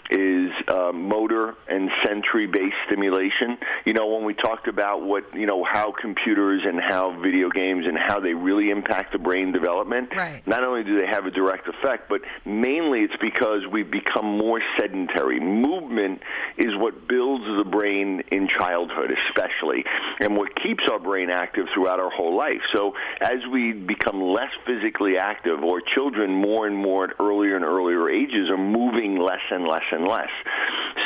is 0.10 0.52
uh, 0.68 0.92
motor 0.92 1.56
and 1.70 1.90
sensory-based 2.06 2.76
stimulation. 2.88 3.58
You 3.86 3.94
know, 3.94 4.08
when 4.08 4.26
we 4.26 4.34
talked 4.34 4.68
about 4.68 5.04
what 5.04 5.24
you 5.34 5.46
know 5.46 5.64
how 5.64 5.94
computers 5.94 6.64
and 6.66 6.82
how 6.82 7.18
video 7.22 7.50
games 7.50 7.86
and 7.88 7.98
how 7.98 8.20
they 8.20 8.34
really 8.34 8.70
impact 8.70 9.14
the 9.14 9.18
brain 9.18 9.54
development. 9.54 10.10
Right. 10.14 10.46
Not 10.46 10.66
only 10.66 10.84
do 10.84 11.00
they 11.00 11.08
have 11.08 11.26
a 11.26 11.32
direct 11.32 11.70
effect, 11.70 12.10
but 12.10 12.20
mainly 12.46 13.00
it's 13.00 13.16
because 13.22 13.62
we've 13.72 13.90
become 13.90 14.26
more 14.26 14.62
sedentary. 14.78 15.40
Movement 15.40 16.22
is 16.58 16.76
what 16.76 17.08
builds 17.08 17.46
the 17.46 17.70
brain 17.70 18.24
in 18.30 18.50
childhood, 18.50 19.12
especially, 19.30 19.86
and 20.20 20.36
what 20.36 20.50
keeps 20.62 20.84
our 20.92 21.00
brain 21.00 21.30
active 21.30 21.68
throughout 21.74 22.02
our 22.02 22.10
whole 22.10 22.36
life. 22.36 22.60
So 22.76 22.94
as 23.22 23.40
we 23.50 23.72
become 23.72 24.22
less 24.22 24.52
physically 24.66 24.97
physically 24.98 25.18
active, 25.18 25.64
or 25.64 25.82
children 25.82 26.32
more 26.32 26.68
and 26.68 26.76
more 26.76 27.06
at 27.06 27.12
earlier 27.20 27.56
and 27.56 27.66
earlier 27.66 28.10
ages 28.10 28.50
are 28.50 28.58
moving 28.58 29.20
less 29.20 29.42
and 29.52 29.66
less 29.68 29.84
and 29.92 30.08
less. 30.08 30.30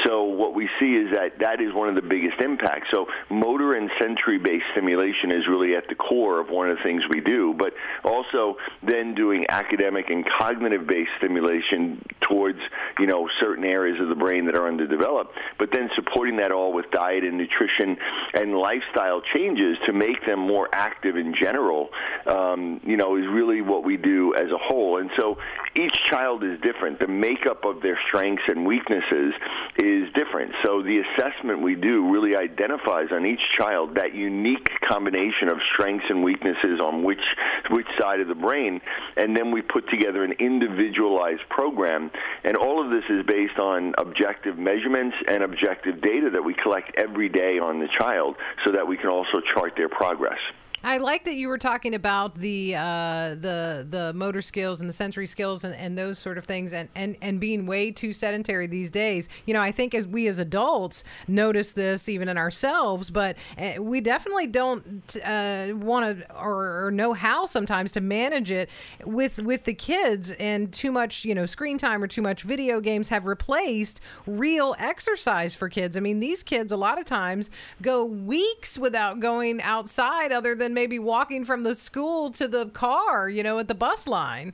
So 0.05 0.23
what 0.23 0.55
we 0.55 0.69
see 0.79 0.93
is 0.93 1.11
that 1.11 1.39
that 1.39 1.61
is 1.61 1.73
one 1.73 1.89
of 1.89 1.95
the 1.95 2.01
biggest 2.01 2.39
impacts. 2.41 2.87
So 2.93 3.07
motor 3.29 3.75
and 3.75 3.89
sensory-based 4.01 4.65
stimulation 4.71 5.31
is 5.31 5.47
really 5.49 5.75
at 5.75 5.87
the 5.87 5.95
core 5.95 6.39
of 6.39 6.49
one 6.49 6.69
of 6.69 6.77
the 6.77 6.83
things 6.83 7.03
we 7.09 7.21
do, 7.21 7.53
but 7.57 7.73
also 8.03 8.57
then 8.83 9.15
doing 9.15 9.45
academic 9.49 10.09
and 10.09 10.25
cognitive-based 10.39 11.11
stimulation 11.17 12.03
towards 12.27 12.59
you 12.99 13.07
know 13.07 13.27
certain 13.39 13.63
areas 13.63 13.99
of 14.01 14.09
the 14.09 14.15
brain 14.15 14.45
that 14.45 14.55
are 14.55 14.67
underdeveloped, 14.67 15.33
but 15.59 15.69
then 15.73 15.89
supporting 15.95 16.37
that 16.37 16.51
all 16.51 16.73
with 16.73 16.89
diet 16.91 17.23
and 17.23 17.37
nutrition 17.37 17.97
and 18.33 18.55
lifestyle 18.55 19.21
changes 19.35 19.77
to 19.85 19.93
make 19.93 20.25
them 20.25 20.39
more 20.39 20.69
active 20.73 21.15
in 21.17 21.33
general. 21.39 21.89
Um, 22.25 22.81
you 22.83 22.97
know, 22.97 23.17
is 23.17 23.25
really 23.31 23.61
what 23.61 23.83
we 23.83 23.97
do 23.97 24.33
as 24.35 24.51
a 24.51 24.57
whole. 24.57 24.99
And 24.99 25.09
so 25.17 25.37
each 25.75 25.95
child 26.05 26.43
is 26.43 26.59
different. 26.61 26.99
The 26.99 27.07
makeup 27.07 27.65
of 27.65 27.81
their 27.81 27.99
strengths 28.07 28.43
and 28.47 28.65
weaknesses 28.65 29.33
is 29.77 29.90
is 29.91 30.13
different. 30.13 30.53
So 30.63 30.81
the 30.81 31.03
assessment 31.03 31.61
we 31.61 31.75
do 31.75 32.09
really 32.11 32.35
identifies 32.35 33.07
on 33.11 33.25
each 33.25 33.41
child 33.57 33.95
that 33.95 34.15
unique 34.15 34.69
combination 34.87 35.49
of 35.49 35.57
strengths 35.73 36.05
and 36.09 36.23
weaknesses 36.23 36.79
on 36.79 37.03
which 37.03 37.21
which 37.69 37.87
side 37.99 38.19
of 38.19 38.27
the 38.27 38.35
brain, 38.35 38.81
and 39.17 39.35
then 39.35 39.51
we 39.51 39.61
put 39.61 39.89
together 39.89 40.23
an 40.23 40.33
individualized 40.39 41.41
program. 41.49 42.11
And 42.43 42.55
all 42.55 42.83
of 42.83 42.89
this 42.91 43.03
is 43.09 43.25
based 43.25 43.59
on 43.59 43.93
objective 43.97 44.57
measurements 44.57 45.15
and 45.27 45.43
objective 45.43 46.01
data 46.01 46.29
that 46.31 46.43
we 46.43 46.53
collect 46.53 46.93
every 46.97 47.29
day 47.29 47.59
on 47.59 47.79
the 47.79 47.87
child, 47.99 48.35
so 48.65 48.71
that 48.71 48.87
we 48.87 48.97
can 48.97 49.09
also 49.09 49.41
chart 49.53 49.73
their 49.75 49.89
progress. 49.89 50.39
I 50.83 50.97
like 50.97 51.25
that 51.25 51.35
you 51.35 51.47
were 51.47 51.59
talking 51.59 51.93
about 51.93 52.35
the 52.35 52.75
uh, 52.75 53.35
the 53.35 53.85
the 53.87 54.13
motor 54.15 54.41
skills 54.41 54.81
and 54.81 54.89
the 54.89 54.93
sensory 54.93 55.27
skills 55.27 55.63
and, 55.63 55.75
and 55.75 55.95
those 55.95 56.17
sort 56.17 56.39
of 56.39 56.45
things 56.45 56.73
and, 56.73 56.89
and, 56.95 57.15
and 57.21 57.39
being 57.39 57.67
way 57.67 57.91
too 57.91 58.13
sedentary 58.13 58.65
these 58.65 58.89
days. 58.89 59.29
You 59.45 59.53
know, 59.53 59.61
I 59.61 59.71
think 59.71 59.93
as 59.93 60.07
we 60.07 60.27
as 60.27 60.39
adults 60.39 61.03
notice 61.27 61.73
this 61.73 62.09
even 62.09 62.27
in 62.27 62.37
ourselves, 62.37 63.11
but 63.11 63.37
uh, 63.57 63.81
we 63.81 64.01
definitely 64.01 64.47
don't 64.47 65.15
uh, 65.23 65.67
want 65.73 66.19
to 66.19 66.35
or, 66.35 66.85
or, 66.85 66.91
know 66.91 67.13
how 67.13 67.45
sometimes 67.45 67.91
to 67.91 68.01
manage 68.01 68.49
it 68.49 68.69
with 69.05 69.37
with 69.37 69.65
the 69.65 69.75
kids 69.75 70.31
and 70.31 70.73
too 70.73 70.91
much 70.91 71.23
you 71.25 71.35
know 71.35 71.45
screen 71.45 71.77
time 71.77 72.01
or 72.03 72.07
too 72.07 72.21
much 72.23 72.41
video 72.41 72.81
games 72.81 73.09
have 73.09 73.27
replaced 73.27 74.01
real 74.25 74.75
exercise 74.79 75.53
for 75.53 75.69
kids. 75.69 75.95
I 75.95 75.99
mean, 75.99 76.19
these 76.19 76.41
kids 76.41 76.71
a 76.71 76.77
lot 76.77 76.97
of 76.97 77.05
times 77.05 77.51
go 77.83 78.03
weeks 78.03 78.79
without 78.79 79.19
going 79.19 79.61
outside 79.61 80.31
other 80.31 80.55
than 80.55 80.70
maybe 80.73 80.99
walking 80.99 81.45
from 81.45 81.63
the 81.63 81.75
school 81.75 82.31
to 82.31 82.47
the 82.47 82.67
car, 82.67 83.29
you 83.29 83.43
know, 83.43 83.59
at 83.59 83.67
the 83.67 83.75
bus 83.75 84.07
line. 84.07 84.53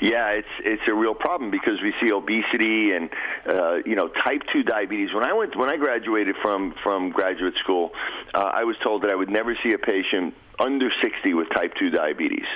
Yeah, 0.00 0.30
it's 0.30 0.48
it's 0.64 0.82
a 0.88 0.94
real 0.94 1.14
problem 1.14 1.52
because 1.52 1.80
we 1.80 1.94
see 2.02 2.12
obesity 2.12 2.90
and 2.90 3.08
uh, 3.48 3.76
you 3.86 3.94
know 3.94 4.08
type 4.08 4.42
two 4.52 4.64
diabetes. 4.64 5.14
When 5.14 5.24
I 5.24 5.32
went 5.32 5.56
when 5.56 5.70
I 5.70 5.76
graduated 5.76 6.34
from 6.42 6.74
from 6.82 7.10
graduate 7.10 7.54
school, 7.62 7.92
uh, 8.34 8.50
I 8.52 8.64
was 8.64 8.74
told 8.82 9.02
that 9.04 9.12
I 9.12 9.14
would 9.14 9.30
never 9.30 9.56
see 9.62 9.72
a 9.72 9.78
patient 9.78 10.34
under 10.58 10.90
60 11.02 11.34
with 11.34 11.48
type 11.54 11.72
2 11.78 11.90
diabetes. 11.90 12.46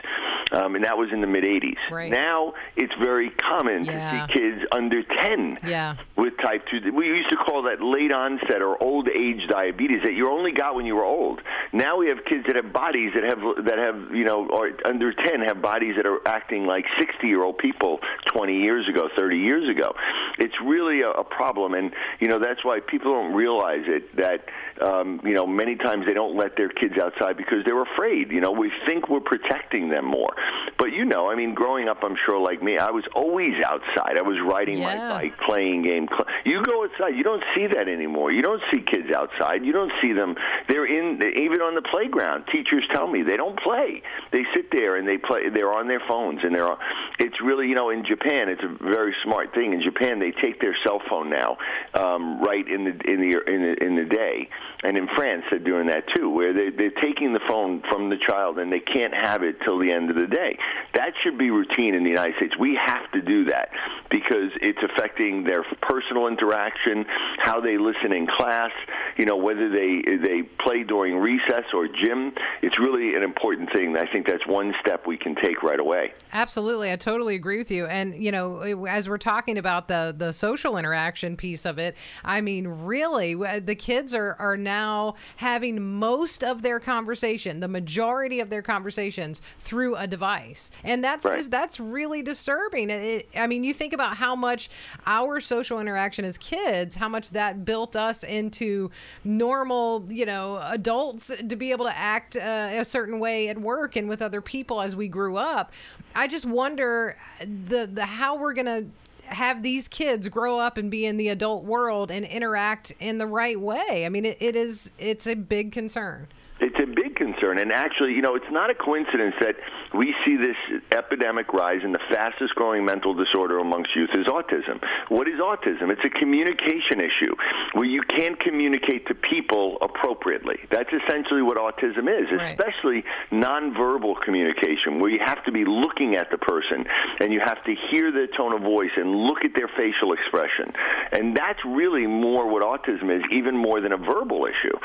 Um, 0.52 0.76
and 0.76 0.84
that 0.84 0.96
was 0.96 1.08
in 1.12 1.20
the 1.20 1.26
mid 1.26 1.44
80s. 1.44 1.76
Right. 1.90 2.10
Now 2.10 2.54
it's 2.76 2.92
very 3.02 3.30
common 3.30 3.84
yeah. 3.84 4.26
to 4.26 4.32
see 4.32 4.38
kids 4.38 4.62
under 4.72 5.02
10 5.02 5.58
yeah. 5.66 5.96
with 6.16 6.25
type 6.42 6.64
2. 6.70 6.92
We 6.92 7.06
used 7.06 7.28
to 7.30 7.36
call 7.36 7.62
that 7.62 7.82
late 7.82 8.12
onset 8.12 8.62
or 8.62 8.82
old 8.82 9.08
age 9.08 9.46
diabetes 9.48 10.02
that 10.04 10.14
you 10.14 10.30
only 10.30 10.52
got 10.52 10.74
when 10.74 10.86
you 10.86 10.96
were 10.96 11.04
old. 11.04 11.40
Now 11.72 11.96
we 11.98 12.08
have 12.08 12.18
kids 12.24 12.44
that 12.46 12.56
have 12.56 12.72
bodies 12.72 13.12
that 13.14 13.24
have 13.24 13.64
that 13.64 13.78
have 13.78 14.14
you 14.14 14.24
know 14.24 14.46
or 14.46 14.70
under 14.84 15.12
10 15.12 15.40
have 15.40 15.60
bodies 15.60 15.94
that 15.96 16.06
are 16.06 16.20
acting 16.26 16.66
like 16.66 16.84
60 16.98 17.26
year 17.26 17.42
old 17.42 17.58
people 17.58 18.00
20 18.32 18.60
years 18.60 18.88
ago, 18.88 19.08
30 19.16 19.38
years 19.38 19.68
ago. 19.68 19.94
It's 20.38 20.54
really 20.64 21.02
a, 21.02 21.10
a 21.10 21.24
problem, 21.24 21.74
and 21.74 21.92
you 22.20 22.28
know 22.28 22.38
that's 22.38 22.64
why 22.64 22.80
people 22.80 23.12
don't 23.12 23.34
realize 23.34 23.84
it. 23.86 24.16
That 24.16 24.44
um, 24.80 25.20
you 25.24 25.34
know 25.34 25.46
many 25.46 25.76
times 25.76 26.06
they 26.06 26.14
don't 26.14 26.36
let 26.36 26.56
their 26.56 26.68
kids 26.68 26.94
outside 27.02 27.36
because 27.36 27.64
they're 27.64 27.82
afraid. 27.82 28.30
You 28.30 28.40
know, 28.40 28.52
we 28.52 28.70
think 28.86 29.08
we're 29.08 29.20
protecting 29.20 29.88
them 29.88 30.04
more. 30.04 30.34
But 30.78 30.92
you 30.92 31.04
know, 31.04 31.30
I 31.30 31.34
mean, 31.34 31.54
growing 31.54 31.88
up, 31.88 31.98
I'm 32.02 32.16
sure 32.24 32.40
like 32.40 32.62
me, 32.62 32.78
I 32.78 32.90
was 32.90 33.04
always 33.14 33.54
outside. 33.64 34.18
I 34.18 34.22
was 34.22 34.38
riding 34.46 34.78
yeah. 34.78 34.96
my 34.96 35.08
bike, 35.08 35.38
playing 35.46 35.82
game. 35.82 36.08
You 36.44 36.62
go 36.62 36.84
outside, 36.84 37.16
you 37.16 37.22
don't 37.22 37.42
see 37.54 37.66
that 37.68 37.88
anymore. 37.88 38.32
You 38.32 38.42
don't 38.42 38.62
see 38.72 38.80
kids 38.80 39.08
outside. 39.14 39.64
You 39.64 39.72
don't 39.72 39.92
see 40.02 40.12
them. 40.12 40.34
They're 40.68 40.86
in 40.86 41.20
even 41.22 41.60
on 41.60 41.74
the 41.74 41.82
playground. 41.82 42.44
Teachers 42.52 42.84
tell 42.92 43.06
me 43.06 43.22
they 43.22 43.36
don't 43.36 43.58
play. 43.60 44.02
They 44.32 44.44
sit 44.54 44.70
there 44.72 44.96
and 44.96 45.06
they 45.06 45.18
play. 45.18 45.48
They're 45.48 45.72
on 45.72 45.88
their 45.88 46.02
phones 46.08 46.40
and 46.42 46.54
they're. 46.54 46.68
On, 46.68 46.78
It's 47.18 47.36
really 47.42 47.68
you 47.68 47.74
know 47.74 47.90
in 47.90 48.04
Japan, 48.04 48.48
it's 48.48 48.62
a 48.62 48.84
very 48.84 49.14
smart 49.24 49.54
thing. 49.54 49.72
In 49.72 49.82
Japan, 49.82 50.18
they 50.18 50.32
take 50.42 50.60
their 50.60 50.76
cell 50.84 51.00
phone 51.08 51.30
now 51.30 51.56
um, 51.94 52.40
right 52.42 52.66
in 52.66 52.84
the 52.84 52.94
in 53.10 53.20
the 53.20 53.30
in 53.46 53.60
the 53.62 53.84
in 53.84 53.96
the 53.96 54.04
day, 54.04 54.48
and 54.82 54.96
in 54.96 55.08
France 55.16 55.44
they're 55.50 55.58
doing 55.58 55.86
that 55.88 56.04
too, 56.14 56.30
where 56.30 56.52
they 56.52 56.70
they're 56.70 56.98
taking 57.02 57.32
the 57.32 57.40
phone 57.48 57.82
from 57.90 58.10
the 58.10 58.16
child 58.26 58.58
and 58.58 58.72
they 58.72 58.80
can't 58.80 59.14
have 59.14 59.42
it 59.42 59.56
till 59.64 59.78
the 59.78 59.92
end 59.92 60.10
of 60.10 60.16
the 60.16 60.26
day. 60.26 60.58
That 60.94 61.12
should 61.22 61.38
be 61.38 61.50
routine 61.50 61.94
in 61.94 62.02
the 62.02 62.10
United 62.10 62.36
States. 62.36 62.54
We 62.58 62.78
have 62.84 63.10
to 63.12 63.22
do 63.22 63.44
that 63.46 63.68
because 64.10 64.50
it's 64.60 64.78
affecting 64.82 65.44
their 65.44 65.64
personal 65.82 66.15
interaction, 66.24 67.04
how 67.38 67.60
they 67.60 67.76
listen 67.76 68.12
in 68.12 68.26
class, 68.26 68.70
you 69.16 69.26
know, 69.26 69.36
whether 69.36 69.68
they 69.68 70.02
they 70.22 70.42
play 70.64 70.82
during 70.82 71.16
recess 71.16 71.64
or 71.74 71.86
gym. 71.88 72.32
It's 72.62 72.78
really 72.78 73.14
an 73.14 73.22
important 73.22 73.68
thing. 73.74 73.96
I 73.96 74.10
think 74.10 74.26
that's 74.26 74.46
one 74.46 74.72
step 74.80 75.06
we 75.06 75.16
can 75.16 75.34
take 75.34 75.62
right 75.62 75.78
away. 75.78 76.14
Absolutely. 76.32 76.90
I 76.90 76.96
totally 76.96 77.34
agree 77.34 77.58
with 77.58 77.70
you. 77.70 77.86
And, 77.86 78.14
you 78.14 78.32
know, 78.32 78.60
as 78.86 79.08
we're 79.08 79.18
talking 79.18 79.58
about 79.58 79.88
the 79.88 80.14
the 80.16 80.32
social 80.32 80.76
interaction 80.76 81.36
piece 81.36 81.66
of 81.66 81.78
it, 81.78 81.96
I 82.24 82.40
mean, 82.40 82.66
really, 82.66 83.34
the 83.34 83.74
kids 83.74 84.14
are 84.14 84.36
are 84.38 84.56
now 84.56 85.14
having 85.36 85.98
most 85.98 86.42
of 86.42 86.62
their 86.62 86.80
conversation, 86.80 87.60
the 87.60 87.68
majority 87.68 88.40
of 88.40 88.50
their 88.50 88.62
conversations 88.62 89.42
through 89.58 89.96
a 89.96 90.06
device. 90.06 90.70
And 90.84 91.02
that's 91.02 91.24
right. 91.24 91.36
just 91.36 91.50
that's 91.50 91.80
really 91.80 92.22
disturbing. 92.22 92.90
It, 92.90 93.28
I 93.36 93.46
mean, 93.46 93.64
you 93.64 93.74
think 93.74 93.92
about 93.92 94.16
how 94.16 94.36
much 94.36 94.70
our 95.06 95.40
social 95.40 95.80
interaction 95.80 96.05
as 96.14 96.38
kids, 96.38 96.96
how 96.96 97.08
much 97.08 97.30
that 97.30 97.64
built 97.64 97.96
us 97.96 98.22
into 98.22 98.90
normal, 99.24 100.06
you 100.08 100.26
know, 100.26 100.58
adults 100.58 101.30
to 101.48 101.56
be 101.56 101.72
able 101.72 101.86
to 101.86 101.96
act 101.96 102.36
uh, 102.36 102.68
a 102.72 102.84
certain 102.84 103.18
way 103.18 103.48
at 103.48 103.58
work 103.60 103.96
and 103.96 104.08
with 104.08 104.22
other 104.22 104.40
people 104.40 104.80
as 104.80 104.94
we 104.94 105.08
grew 105.08 105.36
up. 105.36 105.72
I 106.14 106.26
just 106.28 106.46
wonder 106.46 107.16
the 107.40 107.86
the 107.86 108.06
how 108.06 108.36
we're 108.36 108.54
to 108.54 108.86
have 109.26 109.62
these 109.62 109.88
kids 109.88 110.28
grow 110.28 110.58
up 110.58 110.76
and 110.76 110.90
be 110.90 111.04
in 111.04 111.16
the 111.16 111.28
adult 111.28 111.64
world 111.64 112.10
and 112.10 112.24
interact 112.24 112.92
in 113.00 113.18
the 113.18 113.26
right 113.26 113.60
way. 113.60 114.04
I 114.06 114.08
mean, 114.08 114.24
it, 114.24 114.36
it 114.40 114.56
is 114.56 114.92
it's 114.98 115.26
a 115.26 115.34
big 115.34 115.72
concern. 115.72 116.28
It's 116.60 116.78
a 116.78 116.86
big 116.86 117.16
concern. 117.16 117.58
And 117.58 117.70
actually, 117.70 118.14
you 118.14 118.22
know, 118.22 118.34
it's 118.34 118.50
not 118.50 118.70
a 118.70 118.74
coincidence 118.74 119.34
that 119.40 119.56
we 119.94 120.14
see 120.24 120.36
this 120.36 120.56
epidemic 120.92 121.52
rise 121.52 121.80
in 121.84 121.92
the 121.92 122.00
fastest 122.10 122.54
growing 122.54 122.84
mental 122.84 123.14
disorder 123.14 123.58
amongst 123.58 123.94
youth 123.94 124.10
is 124.14 124.26
autism. 124.26 124.82
What 125.08 125.28
is 125.28 125.40
autism? 125.40 125.90
It's 125.90 126.04
a 126.04 126.10
communication 126.10 127.00
issue 127.00 127.34
where 127.74 127.86
you 127.86 128.02
can't 128.02 128.38
communicate 128.40 129.06
to 129.08 129.14
people 129.14 129.78
appropriately. 129.80 130.56
That's 130.70 130.90
essentially 130.92 131.42
what 131.42 131.56
autism 131.56 132.08
is, 132.08 132.30
right. 132.30 132.58
especially 132.58 133.04
nonverbal 133.30 134.20
communication, 134.24 135.00
where 135.00 135.10
you 135.10 135.20
have 135.24 135.44
to 135.44 135.52
be 135.52 135.64
looking 135.64 136.16
at 136.16 136.30
the 136.30 136.38
person 136.38 136.84
and 137.20 137.32
you 137.32 137.40
have 137.40 137.62
to 137.64 137.74
hear 137.90 138.12
their 138.12 138.28
tone 138.28 138.52
of 138.52 138.62
voice 138.62 138.90
and 138.96 139.14
look 139.26 139.44
at 139.44 139.52
their 139.54 139.68
facial 139.76 140.12
expression. 140.12 140.72
And 141.12 141.36
that's 141.36 141.60
really 141.64 142.06
more 142.06 142.48
what 142.48 142.62
autism 142.62 143.14
is, 143.14 143.22
even 143.32 143.56
more 143.56 143.80
than 143.80 143.92
a 143.92 143.96
verbal 143.98 144.46
issue. 144.46 144.76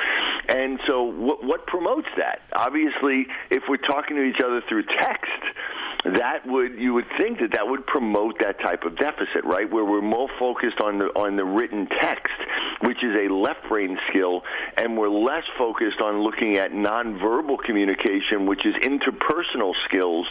And 0.49 0.79
so, 0.87 1.03
what, 1.03 1.43
what 1.43 1.67
promotes 1.67 2.07
that? 2.17 2.41
Obviously, 2.53 3.27
if 3.49 3.63
we're 3.69 3.77
talking 3.77 4.17
to 4.17 4.23
each 4.23 4.41
other 4.43 4.61
through 4.67 4.83
text, 4.99 5.41
that 6.03 6.45
would 6.45 6.79
you 6.79 6.93
would 6.93 7.05
think 7.19 7.39
that 7.39 7.51
that 7.53 7.67
would 7.67 7.85
promote 7.85 8.39
that 8.39 8.59
type 8.59 8.83
of 8.83 8.97
deficit, 8.97 9.45
right? 9.45 9.69
Where 9.69 9.85
we're 9.85 10.01
more 10.01 10.27
focused 10.39 10.81
on 10.81 10.97
the 10.97 11.05
on 11.13 11.35
the 11.35 11.45
written 11.45 11.87
text, 12.01 12.33
which 12.81 13.03
is 13.03 13.15
a 13.15 13.31
left 13.31 13.69
brain 13.69 13.97
skill, 14.09 14.41
and 14.77 14.97
we're 14.97 15.09
less 15.09 15.43
focused 15.57 16.01
on 16.01 16.23
looking 16.23 16.57
at 16.57 16.71
nonverbal 16.71 17.59
communication, 17.63 18.47
which 18.47 18.65
is 18.65 18.73
interpersonal 18.81 19.73
skills, 19.85 20.25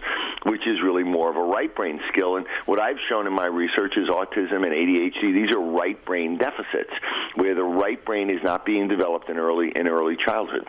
which 0.45 0.67
is 0.67 0.83
really 0.83 1.05
more 1.05 1.31
of 1.31 1.37
a 1.37 1.43
right 1.43 1.75
brain 1.75 2.01
skill. 2.13 2.37
And 2.37 2.47
what 2.67 2.81
I've 2.81 2.99
shown 3.09 3.27
in 3.29 3.33
my 3.33 3.47
research 3.47 3.95
is 3.97 4.09
autism 4.09 4.67
and 4.67 4.75
ADHD. 4.75 5.33
These 5.33 5.55
are 5.55 5.61
right 5.61 6.05
brain 6.05 6.37
deficits, 6.37 6.93
where 7.37 7.55
the 7.55 7.63
right 7.63 8.05
brain 8.05 8.29
is 8.29 8.43
not 8.43 8.67
being 8.67 8.89
developed 8.89 9.29
in 9.29 9.39
early 9.39 9.71
in 9.75 9.87
early 9.87 10.17
childhood. 10.17 10.67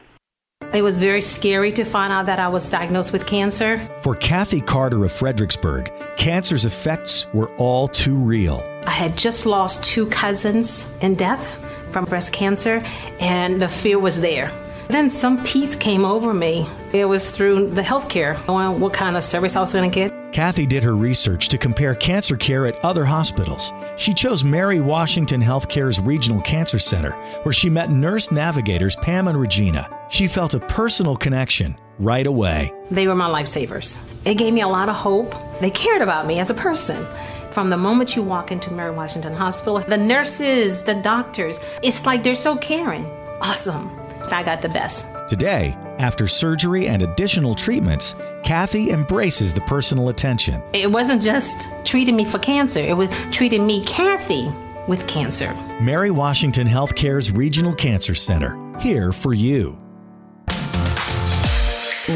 It 0.73 0.83
was 0.83 0.95
very 0.95 1.21
scary 1.21 1.73
to 1.73 1.83
find 1.83 2.13
out 2.13 2.27
that 2.27 2.39
I 2.39 2.47
was 2.47 2.69
diagnosed 2.69 3.11
with 3.11 3.25
cancer. 3.25 3.85
For 4.01 4.15
Kathy 4.15 4.61
Carter 4.61 5.03
of 5.03 5.11
Fredericksburg, 5.11 5.91
cancer's 6.15 6.63
effects 6.63 7.27
were 7.33 7.49
all 7.57 7.89
too 7.89 8.15
real. 8.15 8.63
I 8.85 8.91
had 8.91 9.17
just 9.17 9.45
lost 9.45 9.83
two 9.83 10.05
cousins 10.05 10.95
in 11.01 11.15
death 11.15 11.61
from 11.91 12.05
breast 12.05 12.31
cancer, 12.31 12.81
and 13.19 13.61
the 13.61 13.67
fear 13.67 13.99
was 13.99 14.21
there. 14.21 14.49
Then 14.87 15.09
some 15.09 15.43
peace 15.43 15.75
came 15.75 16.05
over 16.05 16.33
me. 16.33 16.67
It 16.93 17.05
was 17.05 17.31
through 17.31 17.71
the 17.71 17.81
healthcare, 17.81 18.35
knowing 18.47 18.79
what 18.79 18.93
kind 18.93 19.17
of 19.17 19.25
service 19.25 19.57
I 19.57 19.59
was 19.59 19.73
going 19.73 19.89
to 19.89 19.93
get. 19.93 20.20
Kathy 20.31 20.65
did 20.65 20.83
her 20.83 20.95
research 20.95 21.49
to 21.49 21.57
compare 21.57 21.93
cancer 21.93 22.37
care 22.37 22.65
at 22.65 22.83
other 22.85 23.03
hospitals. 23.03 23.73
She 23.97 24.13
chose 24.13 24.45
Mary 24.45 24.79
Washington 24.79 25.41
Healthcare's 25.41 25.99
Regional 25.99 26.41
Cancer 26.41 26.79
Center, 26.79 27.11
where 27.43 27.51
she 27.51 27.69
met 27.69 27.89
nurse 27.89 28.31
navigators 28.31 28.95
Pam 28.97 29.27
and 29.27 29.39
Regina. 29.39 29.89
She 30.09 30.29
felt 30.29 30.53
a 30.53 30.59
personal 30.61 31.17
connection 31.17 31.77
right 31.99 32.25
away. 32.25 32.73
They 32.89 33.07
were 33.07 33.15
my 33.15 33.27
lifesavers. 33.27 34.01
It 34.23 34.35
gave 34.35 34.53
me 34.53 34.61
a 34.61 34.67
lot 34.67 34.87
of 34.87 34.95
hope. 34.95 35.35
They 35.59 35.69
cared 35.69 36.01
about 36.01 36.25
me 36.27 36.39
as 36.39 36.49
a 36.49 36.53
person. 36.53 37.05
From 37.51 37.69
the 37.69 37.77
moment 37.77 38.15
you 38.15 38.23
walk 38.23 38.53
into 38.53 38.73
Mary 38.73 38.91
Washington 38.91 39.33
Hospital, 39.33 39.79
the 39.79 39.97
nurses, 39.97 40.83
the 40.83 40.95
doctors, 40.95 41.59
it's 41.83 42.05
like 42.05 42.23
they're 42.23 42.35
so 42.35 42.55
caring. 42.55 43.05
Awesome. 43.41 43.91
I 44.31 44.43
got 44.43 44.61
the 44.61 44.69
best. 44.69 45.05
Today, 45.27 45.75
after 46.01 46.27
surgery 46.27 46.87
and 46.87 47.03
additional 47.03 47.53
treatments, 47.53 48.15
Kathy 48.43 48.89
embraces 48.89 49.53
the 49.53 49.61
personal 49.61 50.09
attention. 50.09 50.61
It 50.73 50.91
wasn't 50.91 51.21
just 51.21 51.67
treating 51.85 52.15
me 52.15 52.25
for 52.25 52.39
cancer, 52.39 52.79
it 52.79 52.97
was 52.97 53.09
treating 53.31 53.65
me, 53.65 53.85
Kathy, 53.85 54.51
with 54.87 55.07
cancer. 55.07 55.53
Mary 55.79 56.09
Washington 56.09 56.67
Healthcare's 56.67 57.31
Regional 57.31 57.73
Cancer 57.73 58.15
Center, 58.15 58.57
here 58.79 59.11
for 59.11 59.33
you. 59.35 59.77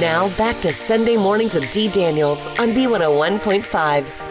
Now 0.02 0.36
back 0.36 0.60
to 0.62 0.74
Sunday 0.74 1.16
mornings 1.16 1.54
with 1.54 1.72
Dee 1.72 1.88
Daniels 1.90 2.48
on 2.60 2.70
B101.5. 2.70 4.25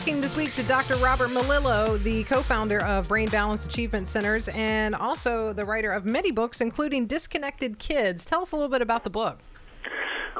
talking 0.00 0.22
this 0.22 0.34
week 0.34 0.54
to 0.54 0.62
Dr. 0.62 0.96
Robert 0.96 1.28
Melillo, 1.28 2.02
the 2.02 2.24
co 2.24 2.40
founder 2.40 2.82
of 2.84 3.08
Brain 3.08 3.28
Balance 3.28 3.66
Achievement 3.66 4.08
Centers 4.08 4.48
and 4.48 4.94
also 4.94 5.52
the 5.52 5.66
writer 5.66 5.92
of 5.92 6.06
many 6.06 6.30
books, 6.30 6.62
including 6.62 7.04
Disconnected 7.04 7.78
Kids. 7.78 8.24
Tell 8.24 8.40
us 8.40 8.52
a 8.52 8.56
little 8.56 8.70
bit 8.70 8.80
about 8.80 9.04
the 9.04 9.10
book. 9.10 9.40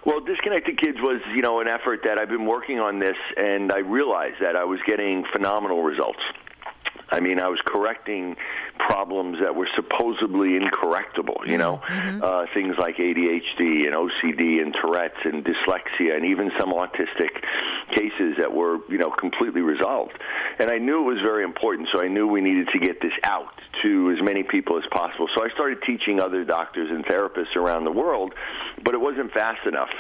Well, 0.06 0.20
Disconnected 0.20 0.78
Kids 0.78 0.96
was, 1.02 1.20
you 1.36 1.42
know, 1.42 1.60
an 1.60 1.68
effort 1.68 2.00
that 2.04 2.18
I've 2.18 2.30
been 2.30 2.46
working 2.46 2.80
on 2.80 3.00
this, 3.00 3.16
and 3.36 3.70
I 3.70 3.80
realized 3.80 4.36
that 4.40 4.56
I 4.56 4.64
was 4.64 4.80
getting 4.86 5.26
phenomenal 5.30 5.82
results. 5.82 6.20
I 7.10 7.20
mean, 7.20 7.40
I 7.40 7.48
was 7.48 7.60
correcting 7.64 8.36
problems 8.78 9.38
that 9.42 9.54
were 9.54 9.68
supposedly 9.74 10.56
incorrectable, 10.56 11.42
you 11.46 11.58
know, 11.58 11.80
mm-hmm. 11.86 12.22
uh, 12.22 12.46
things 12.54 12.76
like 12.78 12.96
ADHD 12.96 13.86
and 13.86 13.94
OCD 13.94 14.62
and 14.62 14.74
Tourette's 14.80 15.18
and 15.24 15.44
dyslexia 15.44 16.16
and 16.16 16.26
even 16.26 16.50
some 16.58 16.72
autistic 16.72 17.30
cases 17.94 18.36
that 18.38 18.52
were, 18.52 18.78
you 18.88 18.98
know, 18.98 19.10
completely 19.10 19.60
resolved. 19.60 20.18
And 20.58 20.70
I 20.70 20.78
knew 20.78 21.00
it 21.00 21.14
was 21.14 21.20
very 21.22 21.44
important, 21.44 21.88
so 21.92 22.00
I 22.00 22.08
knew 22.08 22.26
we 22.26 22.40
needed 22.40 22.68
to 22.72 22.78
get 22.78 23.00
this 23.00 23.12
out 23.24 23.52
to 23.82 24.14
as 24.16 24.22
many 24.24 24.42
people 24.42 24.78
as 24.78 24.84
possible. 24.90 25.28
So 25.34 25.44
I 25.44 25.48
started 25.50 25.78
teaching 25.86 26.20
other 26.20 26.44
doctors 26.44 26.90
and 26.90 27.04
therapists 27.04 27.56
around 27.56 27.84
the 27.84 27.92
world, 27.92 28.34
but 28.82 28.94
it 28.94 29.00
wasn't 29.00 29.32
fast 29.32 29.66
enough 29.66 29.90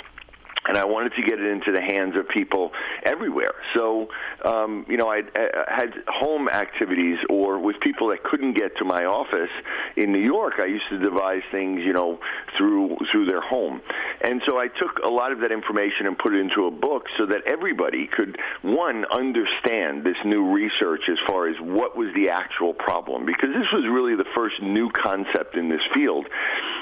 and 0.70 0.78
I 0.78 0.84
wanted 0.84 1.12
to 1.16 1.22
get 1.22 1.40
it 1.40 1.50
into 1.50 1.72
the 1.72 1.82
hands 1.82 2.14
of 2.16 2.28
people 2.28 2.70
everywhere. 3.02 3.54
So, 3.74 4.06
um, 4.44 4.86
you 4.88 4.96
know, 4.96 5.10
I 5.10 5.22
had 5.66 5.90
home 6.06 6.48
activities 6.48 7.18
or 7.28 7.58
with 7.58 7.74
people 7.80 8.10
that 8.10 8.22
couldn't 8.22 8.54
get 8.54 8.76
to 8.78 8.84
my 8.84 9.04
office 9.04 9.50
in 9.96 10.12
New 10.12 10.22
York. 10.22 10.54
I 10.62 10.66
used 10.66 10.88
to 10.90 10.98
devise 10.98 11.42
things, 11.50 11.80
you 11.84 11.92
know, 11.92 12.20
through 12.56 12.98
through 13.10 13.26
their 13.26 13.40
home, 13.40 13.80
and 14.22 14.40
so 14.46 14.58
I 14.58 14.68
took 14.68 15.02
a 15.04 15.10
lot 15.10 15.32
of 15.32 15.40
that 15.40 15.50
information 15.50 16.06
and 16.06 16.16
put 16.16 16.34
it 16.34 16.38
into 16.38 16.66
a 16.66 16.70
book 16.70 17.06
so 17.18 17.26
that 17.26 17.42
everybody 17.50 18.06
could 18.06 18.38
one 18.62 19.04
understand 19.10 20.04
this 20.04 20.22
new 20.24 20.54
research 20.54 21.02
as 21.10 21.18
far 21.26 21.48
as 21.48 21.56
what 21.58 21.96
was 21.96 22.14
the 22.14 22.30
actual 22.30 22.74
problem 22.74 23.26
because 23.26 23.50
this 23.50 23.66
was 23.72 23.82
really 23.90 24.14
the 24.14 24.28
first 24.36 24.62
new 24.62 24.88
concept 24.94 25.56
in 25.56 25.68
this 25.68 25.82
field 25.92 26.26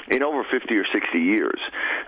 in 0.09 0.23
over 0.23 0.43
50 0.49 0.75
or 0.75 0.85
60 0.91 1.19
years. 1.19 1.59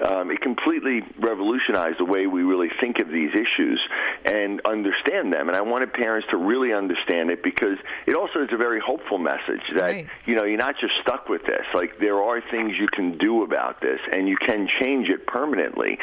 Um, 0.04 0.32
it 0.32 0.42
completely 0.42 1.02
revolutionized 1.20 2.00
the 2.00 2.06
way 2.06 2.26
we 2.28 2.44
really 2.44 2.70
think 2.80 3.00
of 3.00 3.10
these 3.10 3.32
issues 3.34 3.80
and 4.26 4.62
understand 4.66 5.34
them. 5.34 5.48
And 5.48 5.56
I 5.56 5.62
wanted 5.62 5.94
parents 5.94 6.28
to 6.32 6.38
really 6.38 6.74
understand 6.74 7.30
it 7.30 7.44
because 7.44 7.78
it 8.08 8.16
also 8.16 8.42
is 8.44 8.50
a 8.52 8.58
very 8.58 8.80
hopeful 8.80 9.18
message 9.18 9.62
that 9.76 9.82
right. 9.82 10.08
you 10.26 10.36
know 10.36 10.44
you're 10.44 10.58
not 10.58 10.76
just 10.80 10.94
stuck 11.02 11.30
with 11.30 11.44
this. 11.44 11.66
Like 11.74 12.00
there 12.00 12.22
are 12.22 12.42
things 12.50 12.74
you 12.80 12.88
can 12.88 13.18
do 13.18 13.44
about 13.44 13.82
this, 13.82 14.00
and 14.12 14.28
you 14.28 14.38
can 14.38 14.68
change 14.82 15.10
it 15.10 15.28
permanently. 15.28 15.98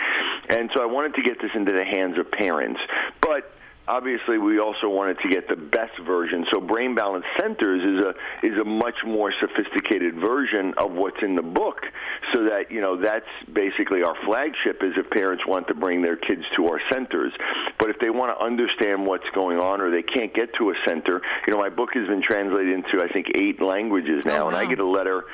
And 0.48 0.70
so 0.74 0.82
I 0.82 0.86
wanted 0.86 1.14
to 1.14 1.22
get 1.22 1.40
this 1.40 1.50
into 1.54 1.72
the 1.72 1.84
hands 1.84 2.18
of 2.18 2.30
parents, 2.30 2.80
but 3.20 3.52
obviously 3.88 4.38
we 4.38 4.60
also 4.60 4.88
wanted 4.88 5.18
to 5.20 5.28
get 5.28 5.48
the 5.48 5.56
best 5.56 5.98
version. 6.06 6.44
So 6.52 6.60
Brain 6.60 6.94
Balance 6.94 7.24
Centers 7.40 7.82
is 7.82 8.04
a 8.04 8.46
is 8.46 8.58
a 8.60 8.64
much 8.64 8.96
more 9.04 9.32
sophisticated 9.40 10.14
version 10.16 10.74
of 10.76 10.92
what's 10.92 11.16
in 11.22 11.34
the 11.34 11.42
book, 11.42 11.80
so 12.32 12.44
that 12.44 12.70
you 12.70 12.80
know 12.80 13.00
that's 13.00 13.26
basically 13.52 14.02
our 14.02 14.14
flagship. 14.26 14.82
Is 14.82 14.92
if 14.96 15.10
parents 15.10 15.44
want 15.46 15.66
to 15.68 15.74
bring 15.74 16.02
their 16.02 16.16
kids 16.16 16.42
to 16.56 16.66
our 16.68 16.80
centers, 16.92 17.32
but 17.80 17.88
if 17.90 17.98
they 17.98 18.10
want 18.10 18.36
to 18.36 18.44
understand 18.44 19.06
what's 19.06 19.28
going 19.34 19.58
on 19.58 19.80
or 19.80 19.90
they 19.90 20.02
can't 20.02 20.34
get 20.34 20.54
to 20.58 20.70
a 20.70 20.74
center, 20.86 21.22
you 21.46 21.54
know 21.54 21.58
my 21.58 21.70
book 21.70 21.90
has 21.94 22.06
been 22.06 22.22
translated 22.22 22.72
into 22.72 23.02
I 23.02 23.08
think 23.08 23.28
eight 23.34 23.60
languages 23.60 24.24
now, 24.24 24.42
oh, 24.42 24.42
wow. 24.44 24.48
and 24.48 24.56
I 24.56 24.66
get 24.66 24.78
a 24.78 24.86
letter 24.86 25.24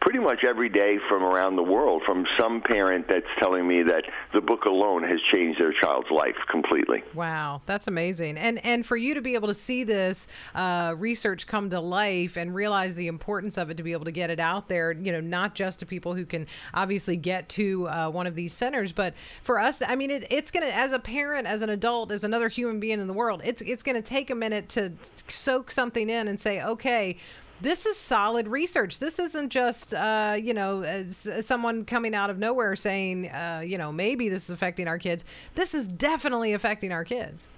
pretty 0.00 0.18
much 0.18 0.44
every 0.48 0.68
day 0.68 0.98
from 1.08 1.22
around 1.22 1.56
the 1.56 1.62
world 1.62 2.02
from 2.06 2.24
some 2.38 2.60
parent 2.60 3.06
that's 3.08 3.26
telling 3.40 3.66
me 3.66 3.82
that 3.82 4.04
the 4.32 4.40
book 4.40 4.64
alone 4.64 5.02
has 5.02 5.18
changed 5.34 5.60
their 5.60 5.72
child's 5.72 6.10
life 6.10 6.36
completely. 6.50 7.02
Wow, 7.14 7.60
that's 7.66 7.86
amazing. 7.86 7.99
And 8.38 8.64
and 8.64 8.84
for 8.84 8.96
you 8.96 9.14
to 9.14 9.20
be 9.20 9.34
able 9.34 9.48
to 9.48 9.54
see 9.54 9.84
this 9.84 10.26
uh, 10.54 10.94
research 10.96 11.46
come 11.46 11.70
to 11.70 11.80
life 11.80 12.36
and 12.36 12.54
realize 12.54 12.94
the 12.94 13.06
importance 13.06 13.58
of 13.58 13.70
it 13.70 13.76
to 13.76 13.82
be 13.82 13.92
able 13.92 14.04
to 14.04 14.12
get 14.12 14.30
it 14.30 14.40
out 14.40 14.68
there, 14.68 14.92
you 14.92 15.12
know, 15.12 15.20
not 15.20 15.54
just 15.54 15.80
to 15.80 15.86
people 15.86 16.14
who 16.14 16.24
can 16.24 16.46
obviously 16.74 17.16
get 17.16 17.48
to 17.50 17.88
uh, 17.88 18.08
one 18.10 18.26
of 18.26 18.34
these 18.34 18.52
centers, 18.52 18.92
but 18.92 19.14
for 19.42 19.58
us, 19.58 19.82
I 19.86 19.94
mean, 19.94 20.10
it, 20.10 20.24
it's 20.30 20.50
going 20.50 20.66
to, 20.66 20.74
as 20.74 20.92
a 20.92 20.98
parent, 20.98 21.46
as 21.46 21.62
an 21.62 21.70
adult, 21.70 22.12
as 22.12 22.24
another 22.24 22.48
human 22.48 22.80
being 22.80 23.00
in 23.00 23.06
the 23.06 23.12
world, 23.12 23.42
it's 23.44 23.60
it's 23.62 23.82
going 23.82 23.96
to 23.96 24.02
take 24.02 24.30
a 24.30 24.34
minute 24.34 24.68
to 24.70 24.92
soak 25.28 25.70
something 25.70 26.08
in 26.08 26.28
and 26.28 26.40
say, 26.40 26.62
okay 26.62 27.16
this 27.60 27.86
is 27.86 27.96
solid 27.96 28.48
research. 28.48 28.98
This 28.98 29.18
isn't 29.18 29.50
just, 29.50 29.92
uh, 29.92 30.36
you 30.40 30.54
know, 30.54 31.04
someone 31.08 31.84
coming 31.84 32.14
out 32.14 32.30
of 32.30 32.38
nowhere 32.38 32.74
saying, 32.74 33.28
uh, 33.28 33.62
you 33.64 33.78
know, 33.78 33.92
maybe 33.92 34.28
this 34.28 34.44
is 34.44 34.50
affecting 34.50 34.88
our 34.88 34.98
kids. 34.98 35.24
This 35.54 35.74
is 35.74 35.86
definitely 35.86 36.52
affecting 36.52 36.92
our 36.92 37.04
kids. 37.04 37.48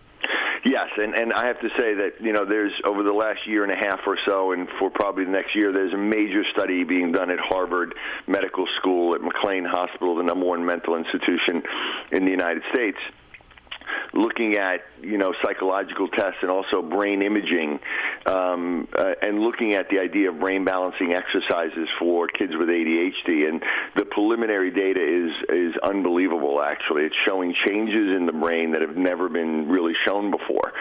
Yes, 0.64 0.88
and, 0.96 1.14
and 1.14 1.32
I 1.32 1.46
have 1.46 1.58
to 1.60 1.68
say 1.76 1.94
that, 1.94 2.20
you 2.20 2.32
know, 2.32 2.44
there's 2.44 2.72
over 2.84 3.02
the 3.02 3.12
last 3.12 3.40
year 3.46 3.64
and 3.64 3.72
a 3.72 3.76
half 3.76 4.00
or 4.06 4.16
so, 4.24 4.52
and 4.52 4.68
for 4.78 4.90
probably 4.90 5.24
the 5.24 5.30
next 5.30 5.56
year, 5.56 5.72
there's 5.72 5.92
a 5.92 5.98
major 5.98 6.44
study 6.52 6.84
being 6.84 7.10
done 7.10 7.30
at 7.30 7.40
Harvard 7.40 7.94
Medical 8.28 8.66
School, 8.78 9.16
at 9.16 9.22
McLean 9.22 9.64
Hospital, 9.64 10.14
the 10.14 10.22
number 10.22 10.46
one 10.46 10.64
mental 10.64 10.94
institution 10.94 11.64
in 12.12 12.24
the 12.24 12.30
United 12.30 12.62
States 12.72 12.98
looking 14.14 14.56
at 14.56 14.82
you 15.00 15.18
know 15.18 15.32
psychological 15.42 16.08
tests 16.08 16.38
and 16.42 16.50
also 16.50 16.82
brain 16.82 17.22
imaging, 17.22 17.80
um, 18.26 18.88
uh, 18.96 19.12
and 19.22 19.40
looking 19.40 19.74
at 19.74 19.88
the 19.88 19.98
idea 19.98 20.30
of 20.30 20.38
brain 20.38 20.64
balancing 20.64 21.14
exercises 21.14 21.88
for 21.98 22.28
kids 22.28 22.52
with 22.56 22.68
ADHD. 22.68 23.48
And 23.48 23.62
preliminary 24.32 24.70
data 24.70 25.00
is 25.00 25.30
is 25.50 25.74
unbelievable. 25.82 26.62
Actually, 26.62 27.02
it's 27.02 27.16
showing 27.28 27.54
changes 27.66 28.16
in 28.16 28.24
the 28.24 28.32
brain 28.32 28.72
that 28.72 28.80
have 28.80 28.96
never 28.96 29.28
been 29.28 29.68
really 29.68 29.92
shown 30.06 30.30
before. 30.30 30.72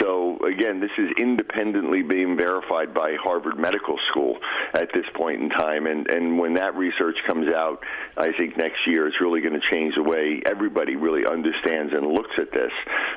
So 0.00 0.38
again, 0.46 0.80
this 0.80 0.90
is 0.98 1.08
independently 1.18 2.02
being 2.02 2.36
verified 2.36 2.92
by 2.92 3.14
Harvard 3.22 3.58
Medical 3.58 3.96
School 4.10 4.36
at 4.74 4.88
this 4.92 5.06
point 5.14 5.42
in 5.42 5.48
time. 5.48 5.86
And 5.86 6.06
and 6.10 6.38
when 6.38 6.54
that 6.54 6.76
research 6.76 7.16
comes 7.26 7.48
out, 7.54 7.82
I 8.16 8.32
think 8.36 8.58
next 8.58 8.86
year 8.86 9.06
it's 9.06 9.20
really 9.20 9.40
going 9.40 9.58
to 9.58 9.66
change 9.72 9.94
the 9.94 10.02
way 10.02 10.42
everybody 10.44 10.96
really 10.96 11.24
understands 11.24 11.92
and 11.94 12.06
looks 12.06 12.36
at 12.38 12.52
this. 12.52 12.72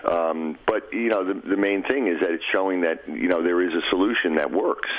Um, 0.10 0.58
but 0.66 0.94
you 0.94 1.10
know, 1.10 1.26
the, 1.26 1.34
the 1.34 1.58
main 1.58 1.84
thing 1.84 2.08
is 2.08 2.22
that 2.22 2.32
it's 2.32 2.46
showing 2.54 2.82
that 2.82 3.08
you 3.08 3.28
know 3.28 3.44
there 3.44 3.62
is 3.62 3.74
a 3.74 3.84
solution 3.90 4.36
that 4.36 4.52
works, 4.52 4.90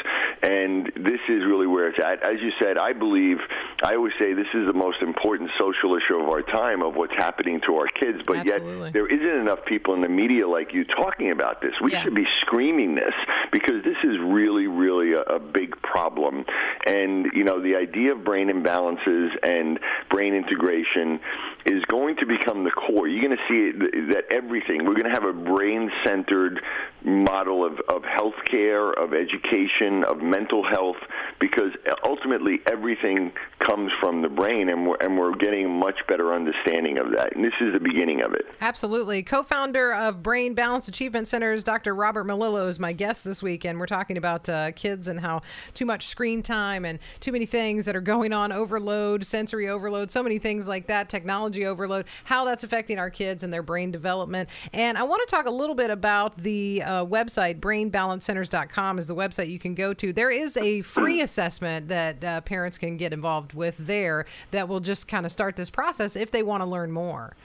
and 0.43 0.87
this 0.97 1.21
is 1.29 1.45
really 1.49 1.67
where 1.67 1.89
it's 1.89 1.99
at. 1.99 2.23
As 2.23 2.41
you 2.43 2.53
said, 2.63 2.77
I 2.77 2.93
believe 2.93 3.39
I 3.83 3.95
always 3.95 4.13
say 4.19 4.35
this 4.35 4.53
is 4.55 4.67
the 4.67 4.75
most 4.83 5.01
important 5.01 5.51
social 5.59 5.97
issue 5.97 6.17
of 6.17 6.29
our 6.29 6.43
time 6.43 6.83
of 6.83 6.95
what's 6.97 7.15
happening 7.17 7.61
to 7.67 7.77
our 7.77 7.87
kids, 7.87 8.19
but 8.27 8.39
Absolutely. 8.39 8.87
yet 8.87 8.93
there 8.93 9.07
isn't 9.07 9.41
enough 9.41 9.65
people 9.65 9.95
in 9.95 10.01
the 10.01 10.09
media 10.09 10.47
like 10.49 10.75
you 10.75 10.85
talking 10.85 11.31
about 11.31 11.61
this. 11.63 11.73
We 11.81 11.93
yeah. 11.93 12.03
should 12.03 12.15
be 12.15 12.27
screaming 12.41 12.95
this 12.97 13.15
because 13.53 13.85
this 13.85 13.97
is 14.03 14.17
really, 14.21 14.67
really 14.67 15.13
a, 15.13 15.23
a 15.23 15.39
big 15.39 15.81
problem. 15.83 16.45
And 16.87 17.27
you 17.33 17.45
know, 17.45 17.63
the 17.63 17.77
idea 17.77 18.13
of 18.13 18.25
brain 18.25 18.49
imbalances 18.49 19.29
and 19.43 19.79
brain 20.11 20.35
integration 20.35 21.21
is 21.67 21.85
going 21.87 22.17
to 22.17 22.27
become 22.27 22.65
the 22.65 22.71
core. 22.71 23.07
You're 23.07 23.23
going 23.23 23.37
to 23.37 23.45
see 23.49 23.71
it, 23.71 24.09
that 24.11 24.25
everything, 24.31 24.85
we're 24.85 24.99
going 24.99 25.11
to 25.13 25.17
have 25.19 25.25
a 25.25 25.33
brain 25.33 25.91
centered 26.05 26.61
model 27.05 27.65
of, 27.65 27.75
of 27.89 28.03
healthcare, 28.03 28.93
of 28.97 29.13
education, 29.15 30.05
of 30.05 30.19
mental 30.19 30.65
health, 30.69 30.97
because 31.41 31.71
ultimately 32.05 32.61
everything 32.71 33.33
comes 33.61 33.91
from 34.01 34.23
the 34.23 34.29
brain, 34.29 34.62
and 34.69 34.87
we're, 34.87 34.97
and 34.97 35.19
we're 35.19 35.35
getting 35.37 35.67
a 35.67 35.69
much 35.69 35.99
better 36.09 36.33
understanding 36.35 36.99
of 36.99 37.13
that. 37.13 37.35
And 37.35 37.45
this 37.45 37.53
is 37.61 37.73
the 37.73 37.81
beginning 37.81 38.23
of 38.23 38.35
it. 38.35 38.47
Absolutely. 38.61 39.23
Co 39.23 39.43
founder 39.43 39.93
of 39.93 40.23
Brain 40.23 40.55
Balance 40.55 40.89
Achievement 40.89 41.29
Centers, 41.29 41.65
Dr. 41.65 41.95
Robert 41.95 42.27
Melillo, 42.27 42.69
is 42.69 42.79
my 42.79 42.93
guest 42.93 43.25
this 43.25 43.43
week, 43.43 43.65
and 43.65 43.79
we're 43.79 43.87
talking 43.87 44.17
about 44.17 44.49
uh, 44.49 44.73
kids 44.73 45.09
and 45.09 45.21
how 45.21 45.43
too 45.75 45.87
much 45.87 46.07
screen 46.07 46.43
time 46.43 46.85
and 46.85 46.99
too 47.21 47.33
many 47.33 47.47
things 47.47 47.85
that 47.85 47.97
are 47.97 48.01
going 48.01 48.33
on, 48.33 48.53
overload, 48.53 49.25
sensory 49.25 49.69
overload, 49.69 50.11
so 50.11 50.23
many 50.23 50.39
things 50.39 50.69
like 50.69 50.87
that, 50.87 51.09
technology 51.09 51.67
overload, 51.67 52.07
how 52.25 52.45
that's 52.45 52.65
affecting 52.65 52.99
our 52.99 53.11
kids 53.11 53.43
and 53.43 53.53
their 53.53 53.63
brain 53.63 53.91
development. 53.91 54.49
And 54.73 54.99
I 54.99 55.03
want 55.03 55.27
to 55.27 55.35
talk 55.35 55.47
a 55.47 55.51
little 55.51 55.75
bit 55.75 55.91
about 55.91 56.37
the 56.37 56.83
uh, 56.83 57.05
website, 57.05 57.61
brainbalancecenters.com 57.61 58.99
is 58.99 59.07
the 59.07 59.15
website 59.15 59.51
you 59.51 59.59
can 59.59 59.75
go 59.75 59.95
to. 59.95 60.13
There 60.13 60.31
is 60.31 60.57
a 60.57 60.83
free 60.83 61.21
assessment 61.21 61.89
that 61.89 62.25
uh, 62.25 62.41
parents 62.43 62.79
can 62.79 62.97
get 62.97 63.13
involved 63.13 63.55
with 63.55 63.77
there 63.79 64.27
that 64.53 64.69
will 64.69 64.81
just 64.81 65.09
kind 65.09 65.27
of 65.27 65.33
start 65.33 65.57
this 65.57 65.69
process 65.71 66.17
if 66.17 66.31
they 66.31 66.43
want 66.43 66.63
to 66.63 66.67
learn 66.67 66.93
more. 66.93 67.37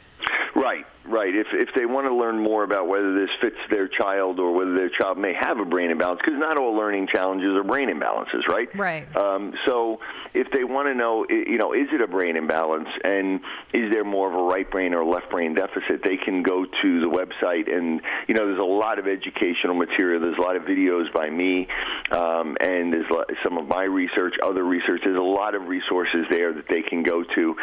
Right, 0.56 0.86
right. 1.08 1.34
If 1.34 1.48
if 1.54 1.70
they 1.76 1.86
want 1.86 2.08
to 2.08 2.16
learn 2.16 2.42
more 2.42 2.64
about 2.64 2.88
whether 2.88 3.14
this 3.14 3.30
fits 3.42 3.58
their 3.70 3.88
child 3.88 4.40
or 4.40 4.54
whether 4.54 4.76
their 4.76 4.90
child 4.90 5.18
may 5.18 5.34
have 5.40 5.60
a 5.60 5.66
brain 5.66 5.92
imbalance, 5.92 6.20
because 6.24 6.40
not 6.40 6.58
all 6.58 6.76
learning 6.76 7.08
challenges 7.14 7.56
are 7.56 7.64
brain 7.64 7.90
imbalances, 7.90 8.48
right? 8.48 8.68
Right. 8.76 9.16
Um, 9.16 9.54
so 9.66 10.00
if 10.34 10.48
they 10.52 10.64
want 10.64 10.88
to 10.88 10.96
know, 10.96 11.26
you 11.30 11.58
know, 11.58 11.74
is 11.74 11.88
it 11.92 12.02
a 12.02 12.08
brain 12.08 12.36
imbalance 12.36 12.90
and 13.04 13.40
is 13.74 13.92
there 13.92 14.04
more 14.04 14.30
of 14.30 14.36
a 14.36 14.44
right 14.44 14.70
brain 14.70 14.94
or 14.94 15.04
left 15.06 15.30
brain 15.30 15.56
deficit, 15.56 16.04
they 16.04 16.18
can 16.18 16.44
go 16.44 16.66
to 16.66 17.00
the 17.02 17.08
website 17.08 17.74
and 17.74 18.02
you 18.28 18.36
know, 18.36 18.46
there's 18.46 18.60
a 18.60 18.64
lot 18.64 19.00
of 19.00 19.08
educational 19.08 19.76
material. 19.76 20.22
There's 20.22 20.38
a 20.38 20.42
lot 20.42 20.56
of 20.56 20.64
videos 20.64 21.12
by 21.14 21.30
me, 21.30 21.68
um, 22.12 22.58
and 22.60 22.94
there's 22.94 23.08
some 23.44 23.58
of 23.58 23.68
my 23.68 23.84
research, 23.84 24.36
other 24.44 24.64
research. 24.64 25.02
There's 25.04 25.18
a 25.18 25.22
lot 25.22 25.56
of 25.56 25.64
resources 25.68 26.26
there 26.30 26.54
that 26.54 26.66
they 26.70 26.82
can 26.82 27.04
go 27.04 27.24
to, 27.24 27.56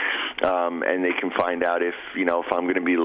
um, 0.43 0.83
and 0.83 1.05
they 1.05 1.13
can 1.21 1.31
find 1.39 1.63
out 1.65 1.83
if 1.83 1.95
you 2.17 2.25
know 2.25 2.43
if 2.43 2.53
I'm 2.53 2.63
going 2.63 2.75
to 2.75 2.81
be 2.81 2.97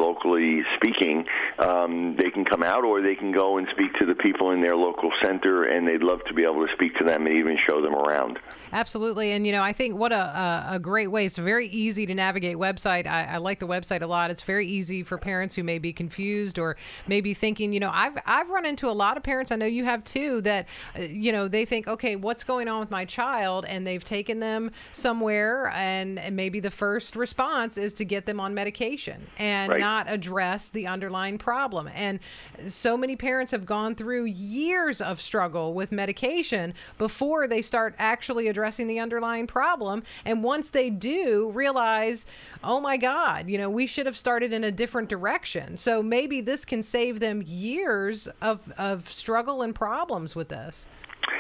speaking, 0.76 1.26
um, 1.60 2.16
they 2.18 2.30
can 2.30 2.46
come 2.46 2.64
out 2.64 2.84
or 2.84 3.02
they 3.02 3.16
can 3.16 3.32
go 3.32 3.58
and 3.58 3.68
speak 3.72 3.94
to 4.00 4.06
the 4.06 4.16
people 4.16 4.52
in 4.52 4.62
their 4.62 4.76
local 4.76 5.12
center, 5.24 5.64
and 5.64 5.88
they'd 5.88 6.04
love 6.04 6.20
to 6.28 6.34
be 6.34 6.44
able 6.44 6.66
to 6.66 6.74
speak 6.74 6.96
to 6.98 7.04
them 7.04 7.26
and 7.26 7.36
even 7.36 7.58
show 7.58 7.82
them 7.82 7.96
around. 7.96 8.40
Absolutely, 8.72 9.32
and 9.32 9.46
you 9.46 9.52
know 9.52 9.64
I 9.64 9.74
think 9.74 9.98
what 9.98 10.12
a, 10.12 10.16
a, 10.16 10.76
a 10.76 10.80
great 10.80 11.08
way. 11.08 11.26
It's 11.26 11.38
a 11.38 11.42
very 11.42 11.68
easy 11.68 12.06
to 12.06 12.14
navigate 12.14 12.58
website. 12.58 13.08
I, 13.08 13.24
I 13.26 13.38
like 13.38 13.60
the 13.60 13.68
website 13.68 14.02
a 14.02 14.08
lot. 14.08 14.32
It's 14.32 14.44
very 14.44 14.68
easy 14.68 15.04
for 15.04 15.18
parents 15.18 15.56
who 15.56 15.64
may 15.64 15.80
be 15.80 15.94
confused 15.94 16.60
or 16.60 16.78
maybe 17.08 17.34
thinking, 17.34 17.74
you 17.74 17.80
know, 17.80 17.92
I've 17.94 18.18
I've 18.26 18.50
run 18.50 18.66
into 18.66 18.90
a 18.90 18.94
lot 18.94 19.18
of 19.18 19.24
parents. 19.24 19.52
I 19.52 19.56
know 19.56 19.66
you 19.66 19.86
have 19.86 20.04
too. 20.04 20.42
That 20.42 20.68
uh, 20.98 21.02
you 21.02 21.32
know 21.32 21.48
they 21.48 21.66
think, 21.66 21.88
okay, 21.88 22.16
what's 22.16 22.44
going 22.44 22.68
on 22.68 22.80
with 22.80 22.92
my 22.92 23.06
child, 23.06 23.66
and 23.66 23.86
they've 23.86 24.04
taken 24.04 24.40
them 24.40 24.72
somewhere, 24.92 25.72
and, 25.76 26.20
and 26.20 26.36
maybe 26.36 26.60
the 26.60 26.72
first 26.72 27.16
response 27.16 27.78
is 27.78 27.94
to 27.96 28.06
get 28.06 28.26
them 28.26 28.40
on 28.40 28.54
medication 28.54 29.28
and 29.38 29.72
right. 29.72 29.80
not 29.80 30.19
address 30.20 30.68
the 30.68 30.86
underlying 30.86 31.38
problem. 31.38 31.90
And 31.96 32.20
so 32.68 32.98
many 32.98 33.16
parents 33.16 33.54
have 33.54 33.66
gone 33.66 33.96
through 33.96 34.26
years 34.26 35.00
of 35.00 35.22
struggle 35.22 35.74
with 35.74 35.94
medication 35.94 36.74
before 36.98 37.48
they 37.48 37.62
start 37.62 37.96
actually 37.98 38.50
addressing 38.50 38.88
the 38.88 39.00
underlying 39.00 39.48
problem. 39.48 40.04
And 40.26 40.44
once 40.44 40.72
they 40.72 40.90
do, 40.90 41.52
realize, 41.52 42.26
oh 42.66 42.82
my 42.82 42.98
God, 42.98 43.48
you 43.48 43.58
know, 43.58 43.70
we 43.70 43.88
should 43.88 44.06
have 44.06 44.18
started 44.18 44.52
in 44.52 44.66
a 44.66 44.72
different 44.72 45.08
direction. 45.08 45.78
So 45.78 46.04
maybe 46.04 46.42
this 46.42 46.66
can 46.66 46.84
save 46.84 47.22
them 47.22 47.42
years 47.46 48.28
of, 48.42 48.70
of 48.78 49.10
struggle 49.10 49.62
and 49.62 49.74
problems 49.74 50.36
with 50.36 50.50
this. 50.50 50.86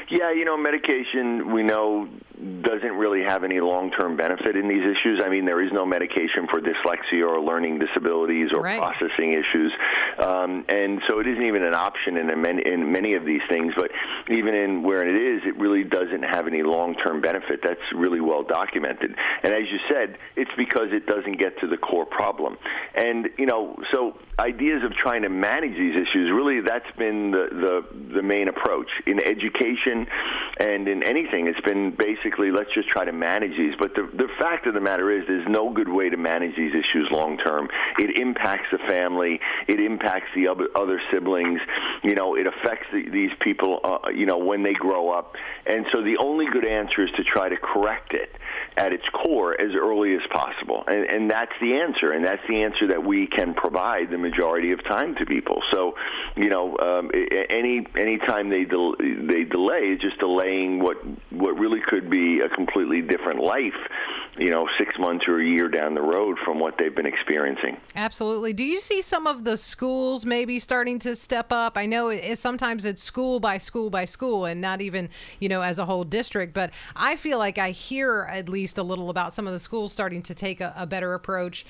Yeah, 0.09 0.31
you 0.31 0.45
know, 0.45 0.57
medication 0.57 1.51
we 1.51 1.63
know 1.63 2.07
doesn't 2.39 2.95
really 2.95 3.23
have 3.27 3.43
any 3.43 3.59
long-term 3.59 4.15
benefit 4.15 4.55
in 4.55 4.69
these 4.69 4.83
issues. 4.83 5.21
I 5.23 5.29
mean, 5.29 5.45
there 5.45 5.61
is 5.61 5.71
no 5.73 5.85
medication 5.85 6.47
for 6.49 6.61
dyslexia 6.61 7.27
or 7.27 7.41
learning 7.41 7.79
disabilities 7.79 8.49
or 8.53 8.61
right. 8.61 8.79
processing 8.79 9.33
issues, 9.33 9.73
um, 10.19 10.63
and 10.69 11.01
so 11.09 11.19
it 11.19 11.27
isn't 11.27 11.43
even 11.43 11.63
an 11.63 11.75
option 11.75 12.15
in 12.15 12.41
many, 12.41 12.63
in 12.65 12.91
many 12.91 13.15
of 13.15 13.25
these 13.25 13.41
things. 13.49 13.73
But 13.75 13.91
even 14.29 14.55
in 14.55 14.83
where 14.83 15.03
it 15.03 15.35
is, 15.35 15.41
it 15.45 15.59
really 15.59 15.83
doesn't 15.83 16.23
have 16.23 16.47
any 16.47 16.63
long-term 16.63 17.19
benefit. 17.19 17.59
That's 17.61 17.81
really 17.93 18.21
well 18.21 18.43
documented. 18.43 19.15
And 19.43 19.53
as 19.53 19.63
you 19.69 19.79
said, 19.91 20.17
it's 20.37 20.51
because 20.55 20.87
it 20.91 21.07
doesn't 21.07 21.39
get 21.39 21.59
to 21.59 21.67
the 21.67 21.77
core 21.77 22.05
problem. 22.05 22.57
And 22.95 23.29
you 23.37 23.47
know, 23.47 23.75
so 23.91 24.17
ideas 24.39 24.83
of 24.85 24.93
trying 24.93 25.23
to 25.23 25.29
manage 25.29 25.75
these 25.75 25.95
issues 25.95 26.31
really 26.31 26.61
that's 26.61 26.89
been 26.97 27.31
the 27.31 27.49
the, 27.51 28.13
the 28.15 28.23
main 28.23 28.47
approach 28.47 28.87
in 29.05 29.19
education 29.19 30.07
and 30.57 30.87
in 30.87 31.03
anything, 31.03 31.47
it's 31.47 31.59
been 31.61 31.91
basically 31.91 32.28
let's 32.37 32.73
just 32.73 32.89
try 32.89 33.05
to 33.05 33.11
manage 33.11 33.57
these. 33.57 33.73
But 33.79 33.95
the, 33.95 34.09
the 34.13 34.29
fact 34.39 34.67
of 34.67 34.73
the 34.73 34.81
matter 34.81 35.11
is, 35.11 35.25
there's 35.27 35.47
no 35.47 35.71
good 35.73 35.89
way 35.89 36.09
to 36.09 36.17
manage 36.17 36.55
these 36.55 36.71
issues 36.71 37.09
long 37.11 37.37
term. 37.37 37.67
It 37.97 38.17
impacts 38.17 38.67
the 38.71 38.79
family, 38.87 39.39
it 39.67 39.79
impacts 39.79 40.27
the 40.35 40.47
other, 40.47 40.67
other 40.75 41.01
siblings, 41.11 41.59
you 42.03 42.15
know, 42.15 42.35
it 42.35 42.47
affects 42.47 42.87
the, 42.91 43.09
these 43.09 43.31
people, 43.41 43.79
uh, 43.83 44.09
you 44.09 44.25
know, 44.25 44.37
when 44.37 44.63
they 44.63 44.73
grow 44.73 45.11
up. 45.11 45.35
And 45.65 45.85
so 45.91 46.01
the 46.01 46.17
only 46.17 46.45
good 46.51 46.65
answer 46.65 47.03
is 47.03 47.11
to 47.17 47.23
try 47.23 47.49
to 47.49 47.57
correct 47.57 48.13
it 48.13 48.35
at 48.77 48.93
its 48.93 49.03
core 49.09 49.59
as 49.59 49.71
early 49.75 50.13
as 50.15 50.21
possible. 50.31 50.83
And, 50.87 51.05
and 51.05 51.31
that's 51.31 51.51
the 51.61 51.73
answer. 51.73 52.11
And 52.11 52.25
that's 52.25 52.41
the 52.47 52.63
answer 52.63 52.87
that 52.87 53.03
we 53.03 53.27
can 53.27 53.53
provide 53.53 54.09
the 54.09 54.17
majority 54.17 54.71
of 54.71 54.83
time 54.85 55.15
to 55.15 55.25
people. 55.25 55.61
So, 55.71 55.95
you 56.35 56.49
know, 56.49 56.77
um, 56.77 57.11
any 57.49 57.85
any 57.97 58.17
time 58.17 58.49
they 58.49 58.63
del- 58.63 58.95
they 58.99 59.43
delay 59.43 59.93
is 59.93 59.99
just 59.99 60.19
delaying 60.19 60.79
what 60.79 60.97
what 61.31 61.59
really 61.59 61.81
could 61.85 62.09
be 62.09 62.18
a 62.45 62.49
completely 62.49 63.01
different 63.01 63.39
life 63.39 63.79
you 64.39 64.49
know, 64.49 64.67
six 64.77 64.97
months 64.97 65.25
or 65.27 65.41
a 65.41 65.45
year 65.45 65.67
down 65.67 65.93
the 65.93 66.01
road 66.01 66.37
from 66.45 66.59
what 66.59 66.75
they've 66.77 66.95
been 66.95 67.05
experiencing. 67.05 67.77
Absolutely. 67.95 68.53
Do 68.53 68.63
you 68.63 68.79
see 68.79 69.01
some 69.01 69.27
of 69.27 69.43
the 69.43 69.57
schools 69.57 70.25
maybe 70.25 70.59
starting 70.59 70.97
to 70.99 71.15
step 71.15 71.51
up? 71.51 71.77
I 71.77 71.85
know 71.85 72.07
it, 72.07 72.37
sometimes 72.39 72.85
it's 72.85 73.03
school 73.03 73.41
by 73.41 73.57
school 73.57 73.89
by 73.89 74.05
school 74.05 74.45
and 74.45 74.61
not 74.61 74.81
even, 74.81 75.09
you 75.39 75.49
know, 75.49 75.61
as 75.61 75.77
a 75.77 75.85
whole 75.85 76.05
district, 76.05 76.53
but 76.53 76.71
I 76.95 77.17
feel 77.17 77.37
like 77.37 77.57
I 77.57 77.71
hear 77.71 78.27
at 78.29 78.47
least 78.47 78.77
a 78.77 78.83
little 78.83 79.09
about 79.09 79.33
some 79.33 79.45
of 79.45 79.51
the 79.51 79.59
schools 79.59 79.91
starting 79.91 80.21
to 80.23 80.33
take 80.33 80.61
a, 80.61 80.73
a 80.77 80.87
better 80.87 81.13
approach 81.13 81.65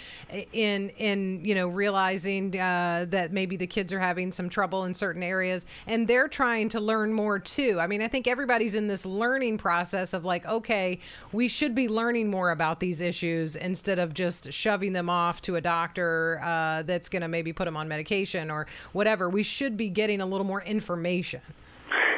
in, 0.54 0.90
in, 0.90 1.44
you 1.44 1.56
know, 1.56 1.68
realizing 1.68 2.60
uh, 2.60 3.08
that 3.10 3.34
maybe 3.34 3.58
the 3.58 3.68
kids 3.68 3.92
are 3.92 4.00
having 4.00 4.32
some 4.32 4.48
trouble 4.48 4.84
in 4.86 4.94
certain 4.94 5.24
areas 5.24 5.66
and 5.88 6.08
they're 6.08 6.28
trying 6.28 6.70
to 6.70 6.80
learn 6.80 7.14
more 7.14 7.40
too. 7.40 7.80
I 7.80 7.88
mean, 7.88 8.04
I 8.04 8.08
think 8.08 8.28
everybody's 8.28 8.76
in 8.76 8.88
this 8.88 9.08
learning 9.08 9.58
process 9.58 10.14
of 10.14 10.24
like, 10.24 10.39
okay, 10.46 11.00
we 11.32 11.48
should 11.48 11.76
be 11.76 11.88
learning 11.88 12.30
more 12.30 12.52
about 12.52 12.80
these 12.80 13.02
issues 13.02 13.56
instead 13.56 14.00
of 14.00 14.14
just 14.14 14.52
shoving 14.52 14.94
them 14.94 15.10
off 15.10 15.42
to 15.44 15.56
a 15.56 15.62
doctor 15.62 16.40
uh, 16.44 16.84
that's 16.84 17.10
going 17.10 17.22
to 17.22 17.28
maybe 17.28 17.54
put 17.54 17.66
them 17.66 17.78
on 17.78 17.88
medication 17.88 18.52
or 18.52 18.68
whatever. 18.92 19.30
We 19.30 19.44
should 19.44 19.78
be 19.78 19.90
getting 19.90 20.22
a 20.22 20.26
little 20.26 20.46
more 20.46 20.62
information. 20.64 21.42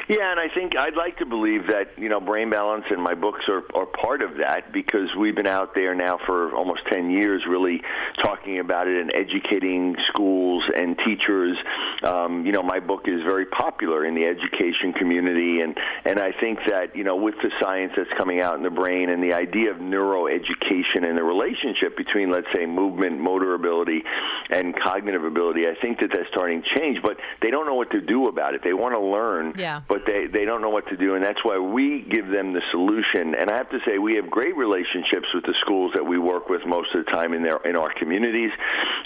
Yeah, 0.08 0.32
and 0.32 0.40
I 0.40 0.48
think 0.52 0.72
I'd 0.76 0.96
like 0.96 1.18
to 1.18 1.26
believe 1.26 1.68
that 1.68 1.96
you 1.96 2.08
know 2.08 2.20
brain 2.20 2.50
balance 2.50 2.84
and 2.90 3.02
my 3.02 3.14
books 3.14 3.44
are, 3.48 3.62
are 3.74 3.86
part 3.86 4.22
of 4.22 4.36
that 4.38 4.72
because 4.72 5.08
we've 5.18 5.34
been 5.34 5.46
out 5.46 5.74
there 5.74 5.94
now 5.94 6.18
for 6.26 6.54
almost 6.54 6.80
ten 6.92 7.10
years, 7.10 7.44
really 7.48 7.80
talking 8.22 8.58
about 8.58 8.88
it 8.88 9.00
and 9.00 9.12
educating 9.14 9.94
schools 10.08 10.64
and 10.74 10.96
teachers. 11.06 11.56
Um, 12.02 12.44
you 12.44 12.52
know, 12.52 12.62
my 12.62 12.80
book 12.80 13.02
is 13.06 13.22
very 13.24 13.46
popular 13.46 14.04
in 14.04 14.14
the 14.14 14.24
education 14.24 14.92
community, 14.92 15.60
and 15.60 15.78
and 16.04 16.18
I 16.18 16.32
think 16.40 16.58
that 16.66 16.96
you 16.96 17.04
know 17.04 17.16
with 17.16 17.36
the 17.42 17.50
science 17.60 17.92
that's 17.96 18.10
coming 18.18 18.40
out 18.40 18.56
in 18.56 18.64
the 18.64 18.70
brain 18.70 19.08
and 19.08 19.22
the 19.22 19.34
idea 19.34 19.70
of 19.70 19.76
neuroeducation 19.76 21.04
and 21.04 21.16
the 21.16 21.22
relationship 21.22 21.96
between 21.96 22.30
let's 22.30 22.48
say 22.54 22.66
movement, 22.66 23.20
motor 23.20 23.54
ability, 23.54 24.02
and 24.50 24.74
cognitive 24.82 25.24
ability, 25.24 25.62
I 25.68 25.80
think 25.80 26.00
that 26.00 26.10
that's 26.12 26.28
starting 26.32 26.62
to 26.62 26.78
change. 26.80 26.98
But 27.02 27.18
they 27.40 27.50
don't 27.50 27.66
know 27.66 27.74
what 27.74 27.90
to 27.92 28.00
do 28.00 28.26
about 28.26 28.54
it. 28.54 28.62
They 28.64 28.72
want 28.72 28.94
to 28.94 29.00
learn, 29.00 29.54
yeah. 29.56 29.82
But 29.92 30.06
they, 30.06 30.24
they 30.24 30.46
don't 30.46 30.62
know 30.62 30.70
what 30.70 30.88
to 30.88 30.96
do, 30.96 31.16
and 31.16 31.22
that's 31.22 31.44
why 31.44 31.58
we 31.58 32.00
give 32.00 32.26
them 32.28 32.54
the 32.54 32.62
solution. 32.70 33.34
And 33.38 33.50
I 33.50 33.58
have 33.58 33.68
to 33.76 33.78
say, 33.86 33.98
we 33.98 34.16
have 34.16 34.30
great 34.30 34.56
relationships 34.56 35.28
with 35.34 35.44
the 35.44 35.52
schools 35.60 35.92
that 35.94 36.06
we 36.06 36.16
work 36.16 36.48
with 36.48 36.62
most 36.64 36.94
of 36.94 37.04
the 37.04 37.10
time 37.12 37.34
in 37.34 37.42
their 37.42 37.58
in 37.68 37.76
our 37.76 37.92
communities, 37.92 38.52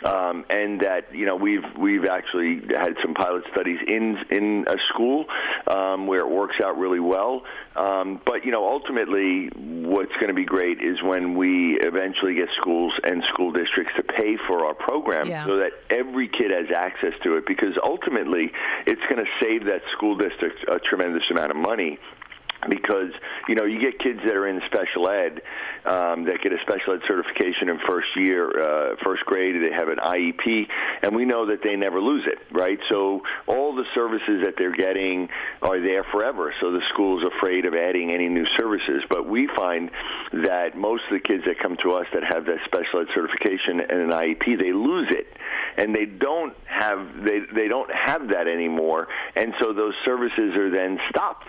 um, 0.05 0.45
and 0.51 0.81
that 0.81 1.15
you 1.15 1.27
know 1.27 1.37
we've 1.37 1.65
we've 1.79 2.05
actually 2.05 2.61
had 2.75 2.95
some 3.03 3.15
pilot 3.15 3.45
studies 3.53 3.79
in 3.87 4.19
in 4.31 4.65
a 4.69 4.77
school 4.93 5.25
um, 5.67 6.07
where 6.07 6.21
it 6.21 6.31
works 6.31 6.57
out 6.63 6.79
really 6.79 7.01
well. 7.01 7.43
Um, 7.75 8.21
but 8.25 8.45
you 8.45 8.53
know, 8.53 8.69
ultimately, 8.69 9.49
what's 9.57 10.13
going 10.15 10.29
to 10.29 10.35
be 10.35 10.45
great 10.45 10.81
is 10.83 11.03
when 11.03 11.37
we 11.37 11.79
eventually 11.81 12.35
get 12.35 12.49
schools 12.61 12.93
and 13.05 13.23
school 13.29 13.53
districts 13.53 13.93
to 13.97 14.03
pay 14.03 14.37
for 14.47 14.67
our 14.67 14.75
program, 14.75 15.29
yeah. 15.29 15.45
so 15.47 15.59
that 15.59 15.73
every 15.91 16.29
kid 16.29 16.51
has 16.51 16.67
access 16.75 17.13
to 17.23 17.37
it. 17.37 17.45
Because 17.47 17.77
ultimately, 17.83 18.53
it's 18.87 19.03
going 19.11 19.25
to 19.25 19.31
save 19.43 19.65
that 19.67 19.83
school 19.97 20.17
district 20.17 20.65
a 20.69 20.79
tremendous 20.79 21.25
amount 21.31 21.51
of 21.51 21.57
money 21.57 21.99
because 22.69 23.13
you 23.49 23.55
know 23.55 23.65
you 23.65 23.81
get 23.81 23.99
kids 23.99 24.21
that 24.25 24.35
are 24.35 24.47
in 24.47 24.61
special 24.67 25.09
ed 25.09 25.43
um, 25.85 26.25
that 26.25 26.41
get 26.43 26.53
a 26.53 26.59
special 26.63 26.95
ed 26.95 27.01
certification 27.07 27.69
in 27.69 27.79
first 27.87 28.09
year, 28.17 28.49
uh, 28.49 28.97
first 29.05 29.25
grade. 29.25 29.55
They 29.57 29.75
have 29.75 29.89
an 29.89 29.99
IEP, 29.99 30.67
and 31.03 31.15
we 31.15 31.25
know 31.25 31.47
that 31.47 31.63
they 31.63 31.77
never 31.77 32.01
lose 32.01 32.27
it, 32.27 32.39
right? 32.53 32.79
So 32.89 33.23
all 33.47 33.75
the 33.75 33.85
services 33.95 34.43
that 34.45 34.55
they're 34.59 34.75
getting 34.75 35.29
are 35.63 35.81
there 35.81 36.05
forever. 36.05 36.53
So 36.61 36.73
the 36.73 36.83
school's 36.93 37.25
afraid 37.37 37.67
of 37.67 37.75
adding 37.75 38.11
any 38.11 38.29
new 38.29 38.47
services, 38.59 39.03
but 39.09 39.29
we 39.29 39.49
find 39.57 39.91
that 40.33 40.77
most 40.77 41.05
of 41.11 41.13
the 41.13 41.21
kids 41.21 41.45
that 41.47 41.59
come 41.61 41.77
to 41.83 41.93
us 41.93 42.07
that 42.13 42.25
have 42.25 42.47
that 42.47 42.59
special 42.65 43.01
ed 43.01 43.09
certification 43.15 43.81
and 43.81 44.01
an 44.01 44.11
IEP, 44.11 44.59
they 44.59 44.73
lose 44.73 45.09
it, 45.11 45.27
and 45.79 45.95
they 45.95 46.07
don't 46.07 46.55
have 46.65 46.99
they 47.23 47.41
they 47.55 47.69
don't 47.69 47.91
have 47.93 48.29
that 48.29 48.49
anymore, 48.49 49.09
and 49.35 49.55
so 49.61 49.73
those 49.73 49.95
services 50.05 50.57
are 50.57 50.71
then 50.71 50.99
stopped. 51.11 51.47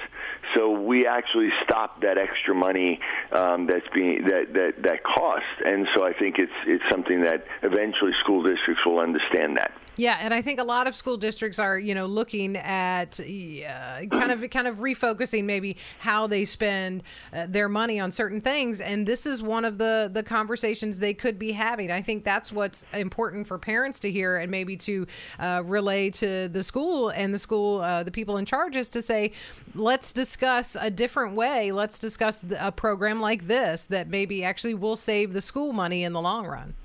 So 0.55 0.71
we 0.71 1.05
actually 1.05 1.49
stop 1.63 2.01
that 2.01 2.17
extra 2.17 2.55
money 2.55 2.99
um, 3.31 3.67
that's 3.67 3.87
being 3.93 4.23
that, 4.25 4.53
that 4.53 4.83
that 4.83 5.03
cost. 5.03 5.45
And 5.65 5.87
so 5.95 6.05
I 6.05 6.13
think 6.13 6.39
it's 6.39 6.51
it's 6.65 6.83
something 6.89 7.21
that 7.21 7.45
eventually 7.63 8.11
school 8.23 8.43
districts 8.43 8.85
will 8.85 8.99
understand 8.99 9.57
that. 9.57 9.71
Yeah, 9.97 10.19
and 10.21 10.31
I 10.31 10.43
think 10.43 10.59
a 10.59 10.63
lot 10.63 10.85
of 10.85 10.95
school 10.95 11.17
districts 11.17 11.57
are, 11.57 11.79
you 11.79 11.95
know, 11.95 12.05
looking 12.05 12.55
at 12.55 13.19
uh, 13.19 14.05
kind 14.11 14.31
of 14.31 14.47
kind 14.51 14.67
of 14.67 14.77
refocusing 14.77 15.45
maybe 15.45 15.75
how 15.97 16.27
they 16.27 16.45
spend 16.45 17.01
uh, 17.33 17.47
their 17.49 17.67
money 17.67 17.99
on 17.99 18.11
certain 18.11 18.39
things, 18.39 18.79
and 18.79 19.07
this 19.07 19.25
is 19.25 19.41
one 19.41 19.65
of 19.65 19.79
the 19.79 20.09
the 20.13 20.21
conversations 20.21 20.99
they 20.99 21.15
could 21.15 21.39
be 21.39 21.51
having. 21.51 21.89
I 21.91 22.03
think 22.03 22.23
that's 22.23 22.51
what's 22.51 22.85
important 22.93 23.47
for 23.47 23.57
parents 23.57 23.99
to 24.01 24.11
hear 24.11 24.37
and 24.37 24.51
maybe 24.51 24.77
to 24.77 25.07
uh, 25.39 25.63
relay 25.65 26.11
to 26.11 26.47
the 26.47 26.61
school 26.61 27.09
and 27.09 27.33
the 27.33 27.39
school 27.39 27.81
uh, 27.81 28.03
the 28.03 28.11
people 28.11 28.37
in 28.37 28.45
charge 28.45 28.75
is 28.75 28.89
to 28.91 29.01
say, 29.01 29.31
let's 29.77 30.13
discuss 30.13 30.75
a 30.79 30.89
different 30.89 31.35
way. 31.35 31.71
Let's 31.71 31.99
discuss 31.99 32.43
a 32.59 32.71
program 32.71 33.21
like 33.21 33.47
this 33.47 33.85
that 33.87 34.07
maybe 34.07 34.43
actually 34.43 34.73
will 34.73 34.95
save 34.95 35.33
the 35.33 35.41
school 35.41 35.73
money 35.73 36.03
in 36.03 36.13
the 36.13 36.21
long 36.21 36.47
run. 36.47 36.75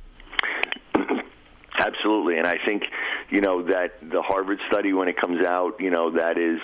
Absolutely, 1.79 2.39
and 2.39 2.47
I 2.47 2.59
think 2.65 2.85
you 3.31 3.41
know 3.41 3.63
that 3.65 3.95
the 4.03 4.23
Harvard 4.23 4.61
study 4.71 4.93
when 4.93 5.09
it 5.09 5.17
comes 5.21 5.45
out, 5.45 5.81
you 5.81 5.91
know 5.91 6.11
that 6.13 6.39
is 6.39 6.61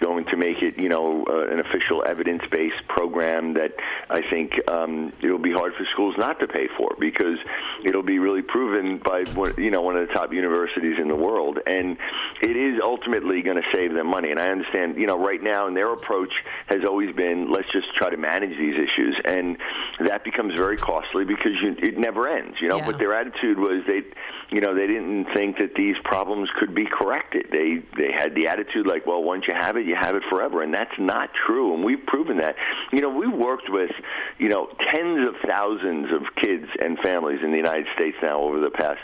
going 0.00 0.24
to 0.26 0.36
make 0.36 0.62
it, 0.62 0.78
you 0.78 0.88
know, 0.88 1.24
uh, 1.28 1.52
an 1.52 1.60
official 1.60 2.04
evidence-based 2.06 2.86
program 2.88 3.54
that 3.54 3.72
I 4.10 4.22
think 4.30 4.52
um, 4.68 5.12
it'll 5.22 5.38
be 5.38 5.52
hard 5.52 5.74
for 5.74 5.84
schools 5.92 6.14
not 6.18 6.40
to 6.40 6.46
pay 6.46 6.68
for 6.76 6.96
because 6.98 7.38
it'll 7.84 8.02
be 8.02 8.18
really 8.18 8.42
proven 8.42 8.98
by 8.98 9.24
one, 9.34 9.54
you 9.58 9.70
know 9.70 9.82
one 9.82 9.96
of 9.96 10.06
the 10.06 10.14
top 10.14 10.32
universities 10.32 10.96
in 11.00 11.08
the 11.08 11.16
world, 11.16 11.58
and 11.66 11.96
it 12.42 12.56
is 12.56 12.80
ultimately 12.82 13.42
going 13.42 13.56
to 13.56 13.68
save 13.72 13.92
them 13.92 14.06
money. 14.08 14.30
And 14.30 14.40
I 14.40 14.50
understand, 14.50 14.96
you 14.96 15.06
know, 15.06 15.18
right 15.18 15.42
now, 15.42 15.66
and 15.66 15.76
their 15.76 15.92
approach 15.92 16.32
has 16.66 16.84
always 16.86 17.14
been 17.14 17.50
let's 17.50 17.70
just 17.72 17.94
try 17.96 18.10
to 18.10 18.16
manage 18.16 18.56
these 18.56 18.74
issues, 18.74 19.20
and 19.24 19.58
that 20.00 20.24
becomes 20.24 20.54
very 20.56 20.76
costly 20.76 21.24
because 21.24 21.52
you, 21.62 21.74
it 21.78 21.98
never 21.98 22.28
ends, 22.28 22.56
you 22.60 22.68
know. 22.68 22.78
Yeah. 22.78 22.86
But 22.86 22.98
their 22.98 23.14
attitude 23.14 23.58
was 23.58 23.82
they, 23.86 24.02
you 24.50 24.60
know, 24.60 24.74
they 24.74 24.86
didn't 24.86 25.26
think 25.34 25.58
that 25.58 25.74
these 25.76 25.96
problems 26.04 26.48
could 26.58 26.74
be 26.74 26.86
corrected. 26.86 27.46
They 27.52 27.84
they 27.96 28.12
had 28.12 28.34
the 28.34 28.48
attitude 28.48 28.86
like, 28.86 29.06
well, 29.06 29.22
once 29.22 29.44
you 29.46 29.54
have 29.54 29.76
it, 29.76 29.86
you 29.86 29.94
have 29.94 30.14
it 30.14 30.22
forever, 30.30 30.62
and 30.62 30.72
that's 30.72 30.98
not 30.98 31.30
true. 31.46 31.74
And 31.74 31.84
we've 31.84 32.04
proven 32.06 32.38
that. 32.38 32.56
You 32.92 33.00
know, 33.00 33.10
we 33.10 33.28
worked 33.28 33.68
with, 33.68 33.90
you 34.38 34.48
know, 34.48 34.68
tens 34.90 35.28
of 35.28 35.34
thousands 35.46 36.08
of 36.12 36.22
kids 36.42 36.64
and 36.80 36.98
families 37.00 37.40
in 37.44 37.50
the 37.50 37.56
United 37.58 37.86
States 37.94 38.16
now 38.22 38.40
over 38.40 38.60
the 38.60 38.70
past 38.70 39.00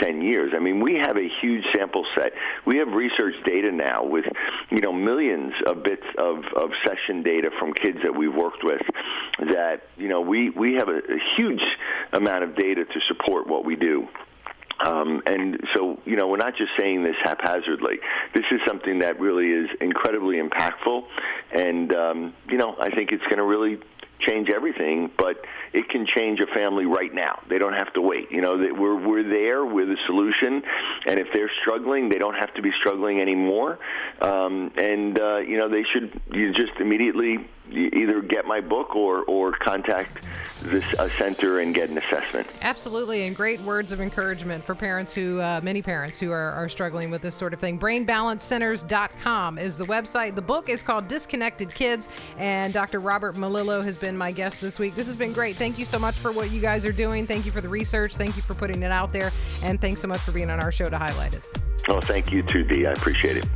10 0.00 0.22
years. 0.22 0.52
I 0.54 0.60
mean, 0.60 0.80
we 0.80 1.00
have 1.04 1.16
a 1.16 1.28
huge 1.40 1.64
sample 1.74 2.04
set. 2.14 2.32
We 2.66 2.78
have 2.78 2.88
research 2.88 3.34
data 3.44 3.72
now 3.72 4.04
with, 4.04 4.24
you 4.70 4.80
know, 4.80 4.92
millions 4.92 5.52
of 5.66 5.82
bits 5.82 6.06
of, 6.18 6.44
of 6.56 6.70
session 6.86 7.22
data 7.22 7.50
from 7.58 7.72
kids 7.72 7.98
that 8.04 8.14
we've 8.14 8.34
worked 8.34 8.62
with 8.62 8.82
that, 9.38 9.82
you 9.96 10.08
know, 10.08 10.20
we, 10.20 10.50
we 10.50 10.74
have 10.74 10.88
a, 10.88 10.98
a 10.98 11.18
huge 11.36 11.62
amount 12.12 12.44
of 12.44 12.56
data 12.56 12.84
to 12.84 13.00
support 13.08 13.46
what 13.46 13.64
we 13.64 13.76
do. 13.76 14.06
Um, 14.84 15.22
and 15.24 15.58
so, 15.74 15.98
you 16.04 16.16
know, 16.16 16.28
we're 16.28 16.36
not 16.36 16.56
just 16.56 16.70
saying 16.78 17.02
this 17.02 17.16
haphazardly. 17.22 17.98
This 18.34 18.44
is 18.50 18.60
something 18.66 18.98
that 18.98 19.18
really 19.18 19.48
is 19.48 19.70
incredibly 19.80 20.36
impactful, 20.36 21.04
and 21.50 21.94
um, 21.94 22.34
you 22.48 22.58
know, 22.58 22.76
I 22.78 22.90
think 22.90 23.12
it's 23.12 23.22
going 23.24 23.38
to 23.38 23.44
really 23.44 23.78
change 24.20 24.48
everything, 24.50 25.10
but 25.18 25.36
it 25.72 25.88
can 25.88 26.06
change 26.06 26.40
a 26.40 26.46
family 26.46 26.86
right 26.86 27.12
now. 27.12 27.40
They 27.48 27.58
don't 27.58 27.74
have 27.74 27.92
to 27.94 28.00
wait. 28.00 28.30
You 28.30 28.40
know, 28.40 28.58
that 28.58 28.76
we're 28.76 28.96
we're 28.96 29.22
there, 29.22 29.64
we're 29.64 29.86
the 29.86 29.98
solution, 30.06 30.62
and 31.06 31.18
if 31.20 31.28
they're 31.32 31.50
struggling, 31.62 32.08
they 32.08 32.18
don't 32.18 32.34
have 32.34 32.52
to 32.54 32.62
be 32.62 32.70
struggling 32.80 33.20
anymore. 33.20 33.78
Um, 34.20 34.72
and 34.76 35.18
uh, 35.18 35.38
you 35.38 35.58
know, 35.58 35.68
they 35.68 35.84
should 35.92 36.20
you 36.32 36.52
just 36.52 36.72
immediately 36.80 37.46
either 37.70 38.22
get 38.22 38.46
my 38.46 38.60
book 38.60 38.94
or 38.94 39.22
or 39.24 39.52
contact 39.52 40.24
this 40.62 40.84
uh, 40.98 41.08
center 41.10 41.60
and 41.60 41.74
get 41.74 41.90
an 41.90 41.98
assessment. 41.98 42.46
Absolutely, 42.62 43.26
and 43.26 43.36
great 43.36 43.60
words 43.60 43.92
of 43.92 44.00
encouragement 44.00 44.64
for 44.64 44.74
parents 44.74 45.14
who, 45.14 45.40
uh, 45.40 45.60
many 45.62 45.82
parents 45.82 46.18
who 46.18 46.30
are, 46.30 46.52
are 46.52 46.68
struggling 46.68 47.10
with 47.10 47.22
this 47.22 47.34
sort 47.34 47.52
of 47.52 47.60
thing. 47.60 47.78
BrainBalanceCenters.com 47.78 49.58
is 49.58 49.78
the 49.78 49.84
website. 49.84 50.34
The 50.34 50.42
book 50.42 50.68
is 50.68 50.82
called 50.82 51.08
Disconnected 51.08 51.74
Kids, 51.74 52.08
and 52.38 52.72
Dr. 52.72 53.00
Robert 53.00 53.34
Melillo 53.34 53.84
has 53.84 53.96
been 53.96 54.05
my 54.14 54.30
guest 54.30 54.60
this 54.60 54.78
week. 54.78 54.94
This 54.94 55.06
has 55.06 55.16
been 55.16 55.32
great. 55.32 55.56
Thank 55.56 55.78
you 55.78 55.86
so 55.86 55.98
much 55.98 56.14
for 56.14 56.32
what 56.32 56.50
you 56.50 56.60
guys 56.60 56.84
are 56.84 56.92
doing. 56.92 57.26
Thank 57.26 57.46
you 57.46 57.52
for 57.52 57.62
the 57.62 57.68
research. 57.70 58.16
Thank 58.16 58.36
you 58.36 58.42
for 58.42 58.54
putting 58.54 58.82
it 58.82 58.92
out 58.92 59.10
there, 59.10 59.32
and 59.62 59.80
thanks 59.80 60.02
so 60.02 60.08
much 60.08 60.20
for 60.20 60.32
being 60.32 60.50
on 60.50 60.60
our 60.60 60.70
show 60.70 60.90
to 60.90 60.98
highlight 60.98 61.32
it. 61.32 61.46
Oh, 61.88 62.00
thank 62.00 62.30
you 62.30 62.42
too, 62.42 62.64
Dee. 62.64 62.86
I 62.86 62.92
appreciate 62.92 63.38
it. 63.38 63.46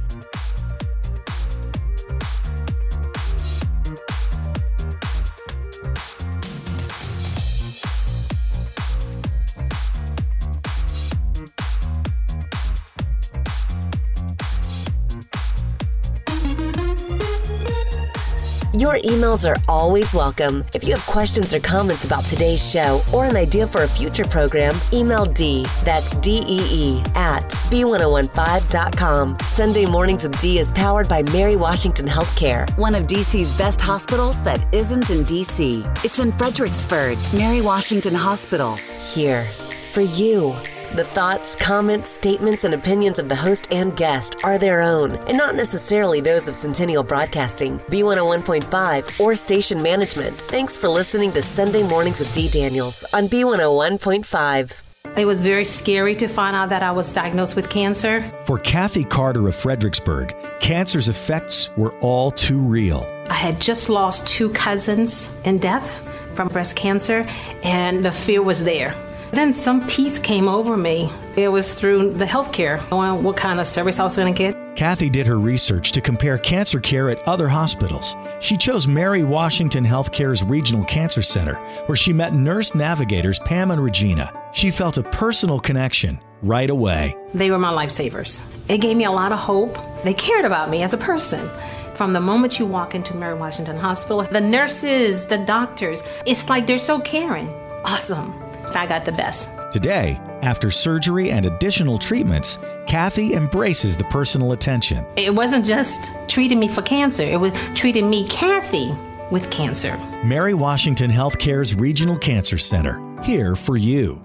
Your 18.73 18.95
emails 18.99 19.51
are 19.51 19.61
always 19.67 20.15
welcome. 20.15 20.65
If 20.75 20.85
you 20.85 20.95
have 20.95 21.05
questions 21.05 21.53
or 21.53 21.59
comments 21.59 22.05
about 22.05 22.23
today's 22.23 22.71
show 22.71 23.03
or 23.13 23.25
an 23.25 23.37
idea 23.37 23.67
for 23.67 23.83
a 23.83 23.89
future 23.89 24.25
program, 24.25 24.73
email 24.93 25.25
D, 25.25 25.67
that's 25.83 26.15
D-E-E, 26.15 27.03
at 27.17 27.43
B1015.com. 27.73 29.39
Sunday 29.41 29.87
Mornings 29.87 30.23
with 30.23 30.41
D 30.41 30.61
is 30.61 30.71
powered 30.71 31.09
by 31.09 31.25
Mary 31.33 31.57
Washington 31.57 32.07
Healthcare, 32.07 32.71
one 32.79 32.95
of 32.95 33.09
DC's 33.09 33.59
best 33.59 33.81
hospitals 33.81 34.41
that 34.43 34.65
isn't 34.73 35.11
in 35.11 35.25
DC. 35.25 36.05
It's 36.05 36.21
in 36.21 36.31
Fredericksburg, 36.31 37.19
Mary 37.35 37.63
Washington 37.63 38.15
Hospital. 38.15 38.77
Here 39.13 39.43
for 39.91 40.03
you. 40.03 40.55
The 40.93 41.05
thoughts, 41.05 41.55
comments, 41.55 42.11
statements, 42.11 42.65
and 42.65 42.75
opinions 42.75 43.21
of 43.21 43.29
the 43.29 43.37
host 43.37 43.69
and 43.73 43.97
guest 43.97 44.35
are 44.43 44.59
their 44.59 44.83
own, 44.83 45.15
and 45.29 45.39
not 45.39 45.55
necessarily 45.55 46.21
those 46.21 46.49
of 46.49 46.57
Centennial 46.57 47.05
Broadcasting, 47.05 47.79
B101.5, 47.79 49.21
or 49.21 49.37
station 49.37 49.81
management. 49.81 50.37
Thanks 50.37 50.77
for 50.77 50.89
listening 50.89 51.31
to 51.33 51.43
Sunday 51.43 51.85
Mornings 51.85 52.19
with 52.19 52.35
Dee 52.35 52.49
Daniels 52.49 53.05
on 53.13 53.29
B101.5. 53.29 55.17
It 55.17 55.27
was 55.27 55.39
very 55.39 55.65
scary 55.65 56.17
to 56.17 56.27
find 56.27 56.57
out 56.57 56.71
that 56.71 56.83
I 56.83 56.91
was 56.91 57.13
diagnosed 57.13 57.55
with 57.55 57.71
cancer. 57.71 58.29
For 58.45 58.59
Kathy 58.59 59.05
Carter 59.05 59.47
of 59.47 59.55
Fredericksburg, 59.55 60.35
cancer's 60.59 61.09
effects 61.09 61.71
were 61.77 61.97
all 62.01 62.33
too 62.33 62.59
real. 62.59 63.07
I 63.29 63.35
had 63.35 63.61
just 63.61 63.91
lost 63.91 64.27
two 64.27 64.51
cousins 64.51 65.39
in 65.45 65.59
death 65.59 66.05
from 66.35 66.49
breast 66.49 66.75
cancer, 66.75 67.25
and 67.63 68.05
the 68.05 68.11
fear 68.11 68.43
was 68.43 68.65
there. 68.65 68.93
Then 69.33 69.53
some 69.53 69.87
peace 69.87 70.19
came 70.19 70.49
over 70.49 70.77
me. 70.77 71.11
It 71.37 71.49
was 71.49 71.75
through 71.75 72.15
the 72.15 72.25
healthcare, 72.25 72.89
knowing 72.91 73.23
what 73.23 73.37
kind 73.37 73.61
of 73.61 73.67
service 73.67 73.99
I 74.01 74.05
was 74.05 74.17
going 74.17 74.33
to 74.33 74.37
get. 74.37 74.57
Kathy 74.77 75.11
did 75.11 75.27
her 75.27 75.39
research 75.39 75.93
to 75.93 76.01
compare 76.01 76.39
cancer 76.39 76.81
care 76.81 77.11
at 77.11 77.27
other 77.29 77.49
hospitals. 77.49 78.17
She 78.41 78.57
chose 78.57 78.87
Mary 78.87 79.23
Washington 79.23 79.85
Healthcare's 79.85 80.43
Regional 80.43 80.85
Cancer 80.85 81.23
Center, 81.23 81.55
where 81.87 81.97
she 81.97 82.13
met 82.13 82.33
nurse 82.33 82.75
navigators 82.75 83.39
Pam 83.41 83.71
and 83.71 83.83
Regina. 83.83 84.33
She 84.53 84.71
felt 84.71 84.97
a 84.97 85.03
personal 85.03 85.61
connection 85.61 86.21
right 86.43 86.71
away. 86.71 87.17
They 87.35 87.51
were 87.51 87.59
my 87.59 87.73
lifesavers. 87.73 88.45
It 88.69 88.79
gave 88.79 88.97
me 88.97 89.05
a 89.05 89.13
lot 89.13 89.33
of 89.33 89.39
hope. 89.39 89.77
They 90.03 90.15
cared 90.15 90.45
about 90.45 90.71
me 90.71 90.83
as 90.83 90.95
a 90.95 90.99
person. 90.99 91.49
From 91.95 92.13
the 92.15 92.21
moment 92.21 92.59
you 92.59 92.65
walk 92.65 92.95
into 92.95 93.15
Mary 93.15 93.35
Washington 93.35 93.77
Hospital, 93.77 94.23
the 94.23 94.41
nurses, 94.41 95.27
the 95.27 95.39
doctors, 95.39 96.03
it's 96.25 96.49
like 96.49 96.67
they're 96.67 96.79
so 96.79 96.99
caring. 97.01 97.49
Awesome. 97.85 98.33
I 98.77 98.87
got 98.87 99.05
the 99.05 99.13
best. 99.13 99.49
Today, 99.73 100.21
after 100.43 100.71
surgery 100.71 101.31
and 101.31 101.47
additional 101.47 101.99
treatments, 101.99 102.59
Kathy 102.87 103.35
embraces 103.35 103.97
the 103.97 104.05
personal 104.05 104.53
attention. 104.53 105.05
It 105.17 105.35
wasn't 105.35 105.65
just 105.65 106.11
treating 106.29 106.59
me 106.59 106.69
for 106.69 106.83
cancer, 106.83 107.23
it 107.23 107.39
was 107.39 107.53
treating 107.75 108.09
me, 108.11 108.27
Kathy, 108.29 108.93
with 109.31 109.51
cancer. 109.51 109.97
Mary 110.25 110.55
Washington 110.55 111.11
Healthcare's 111.11 111.75
Regional 111.75 112.19
Cancer 112.19 112.59
Center, 112.59 113.01
here 113.23 113.55
for 113.55 113.77
you. 113.77 114.23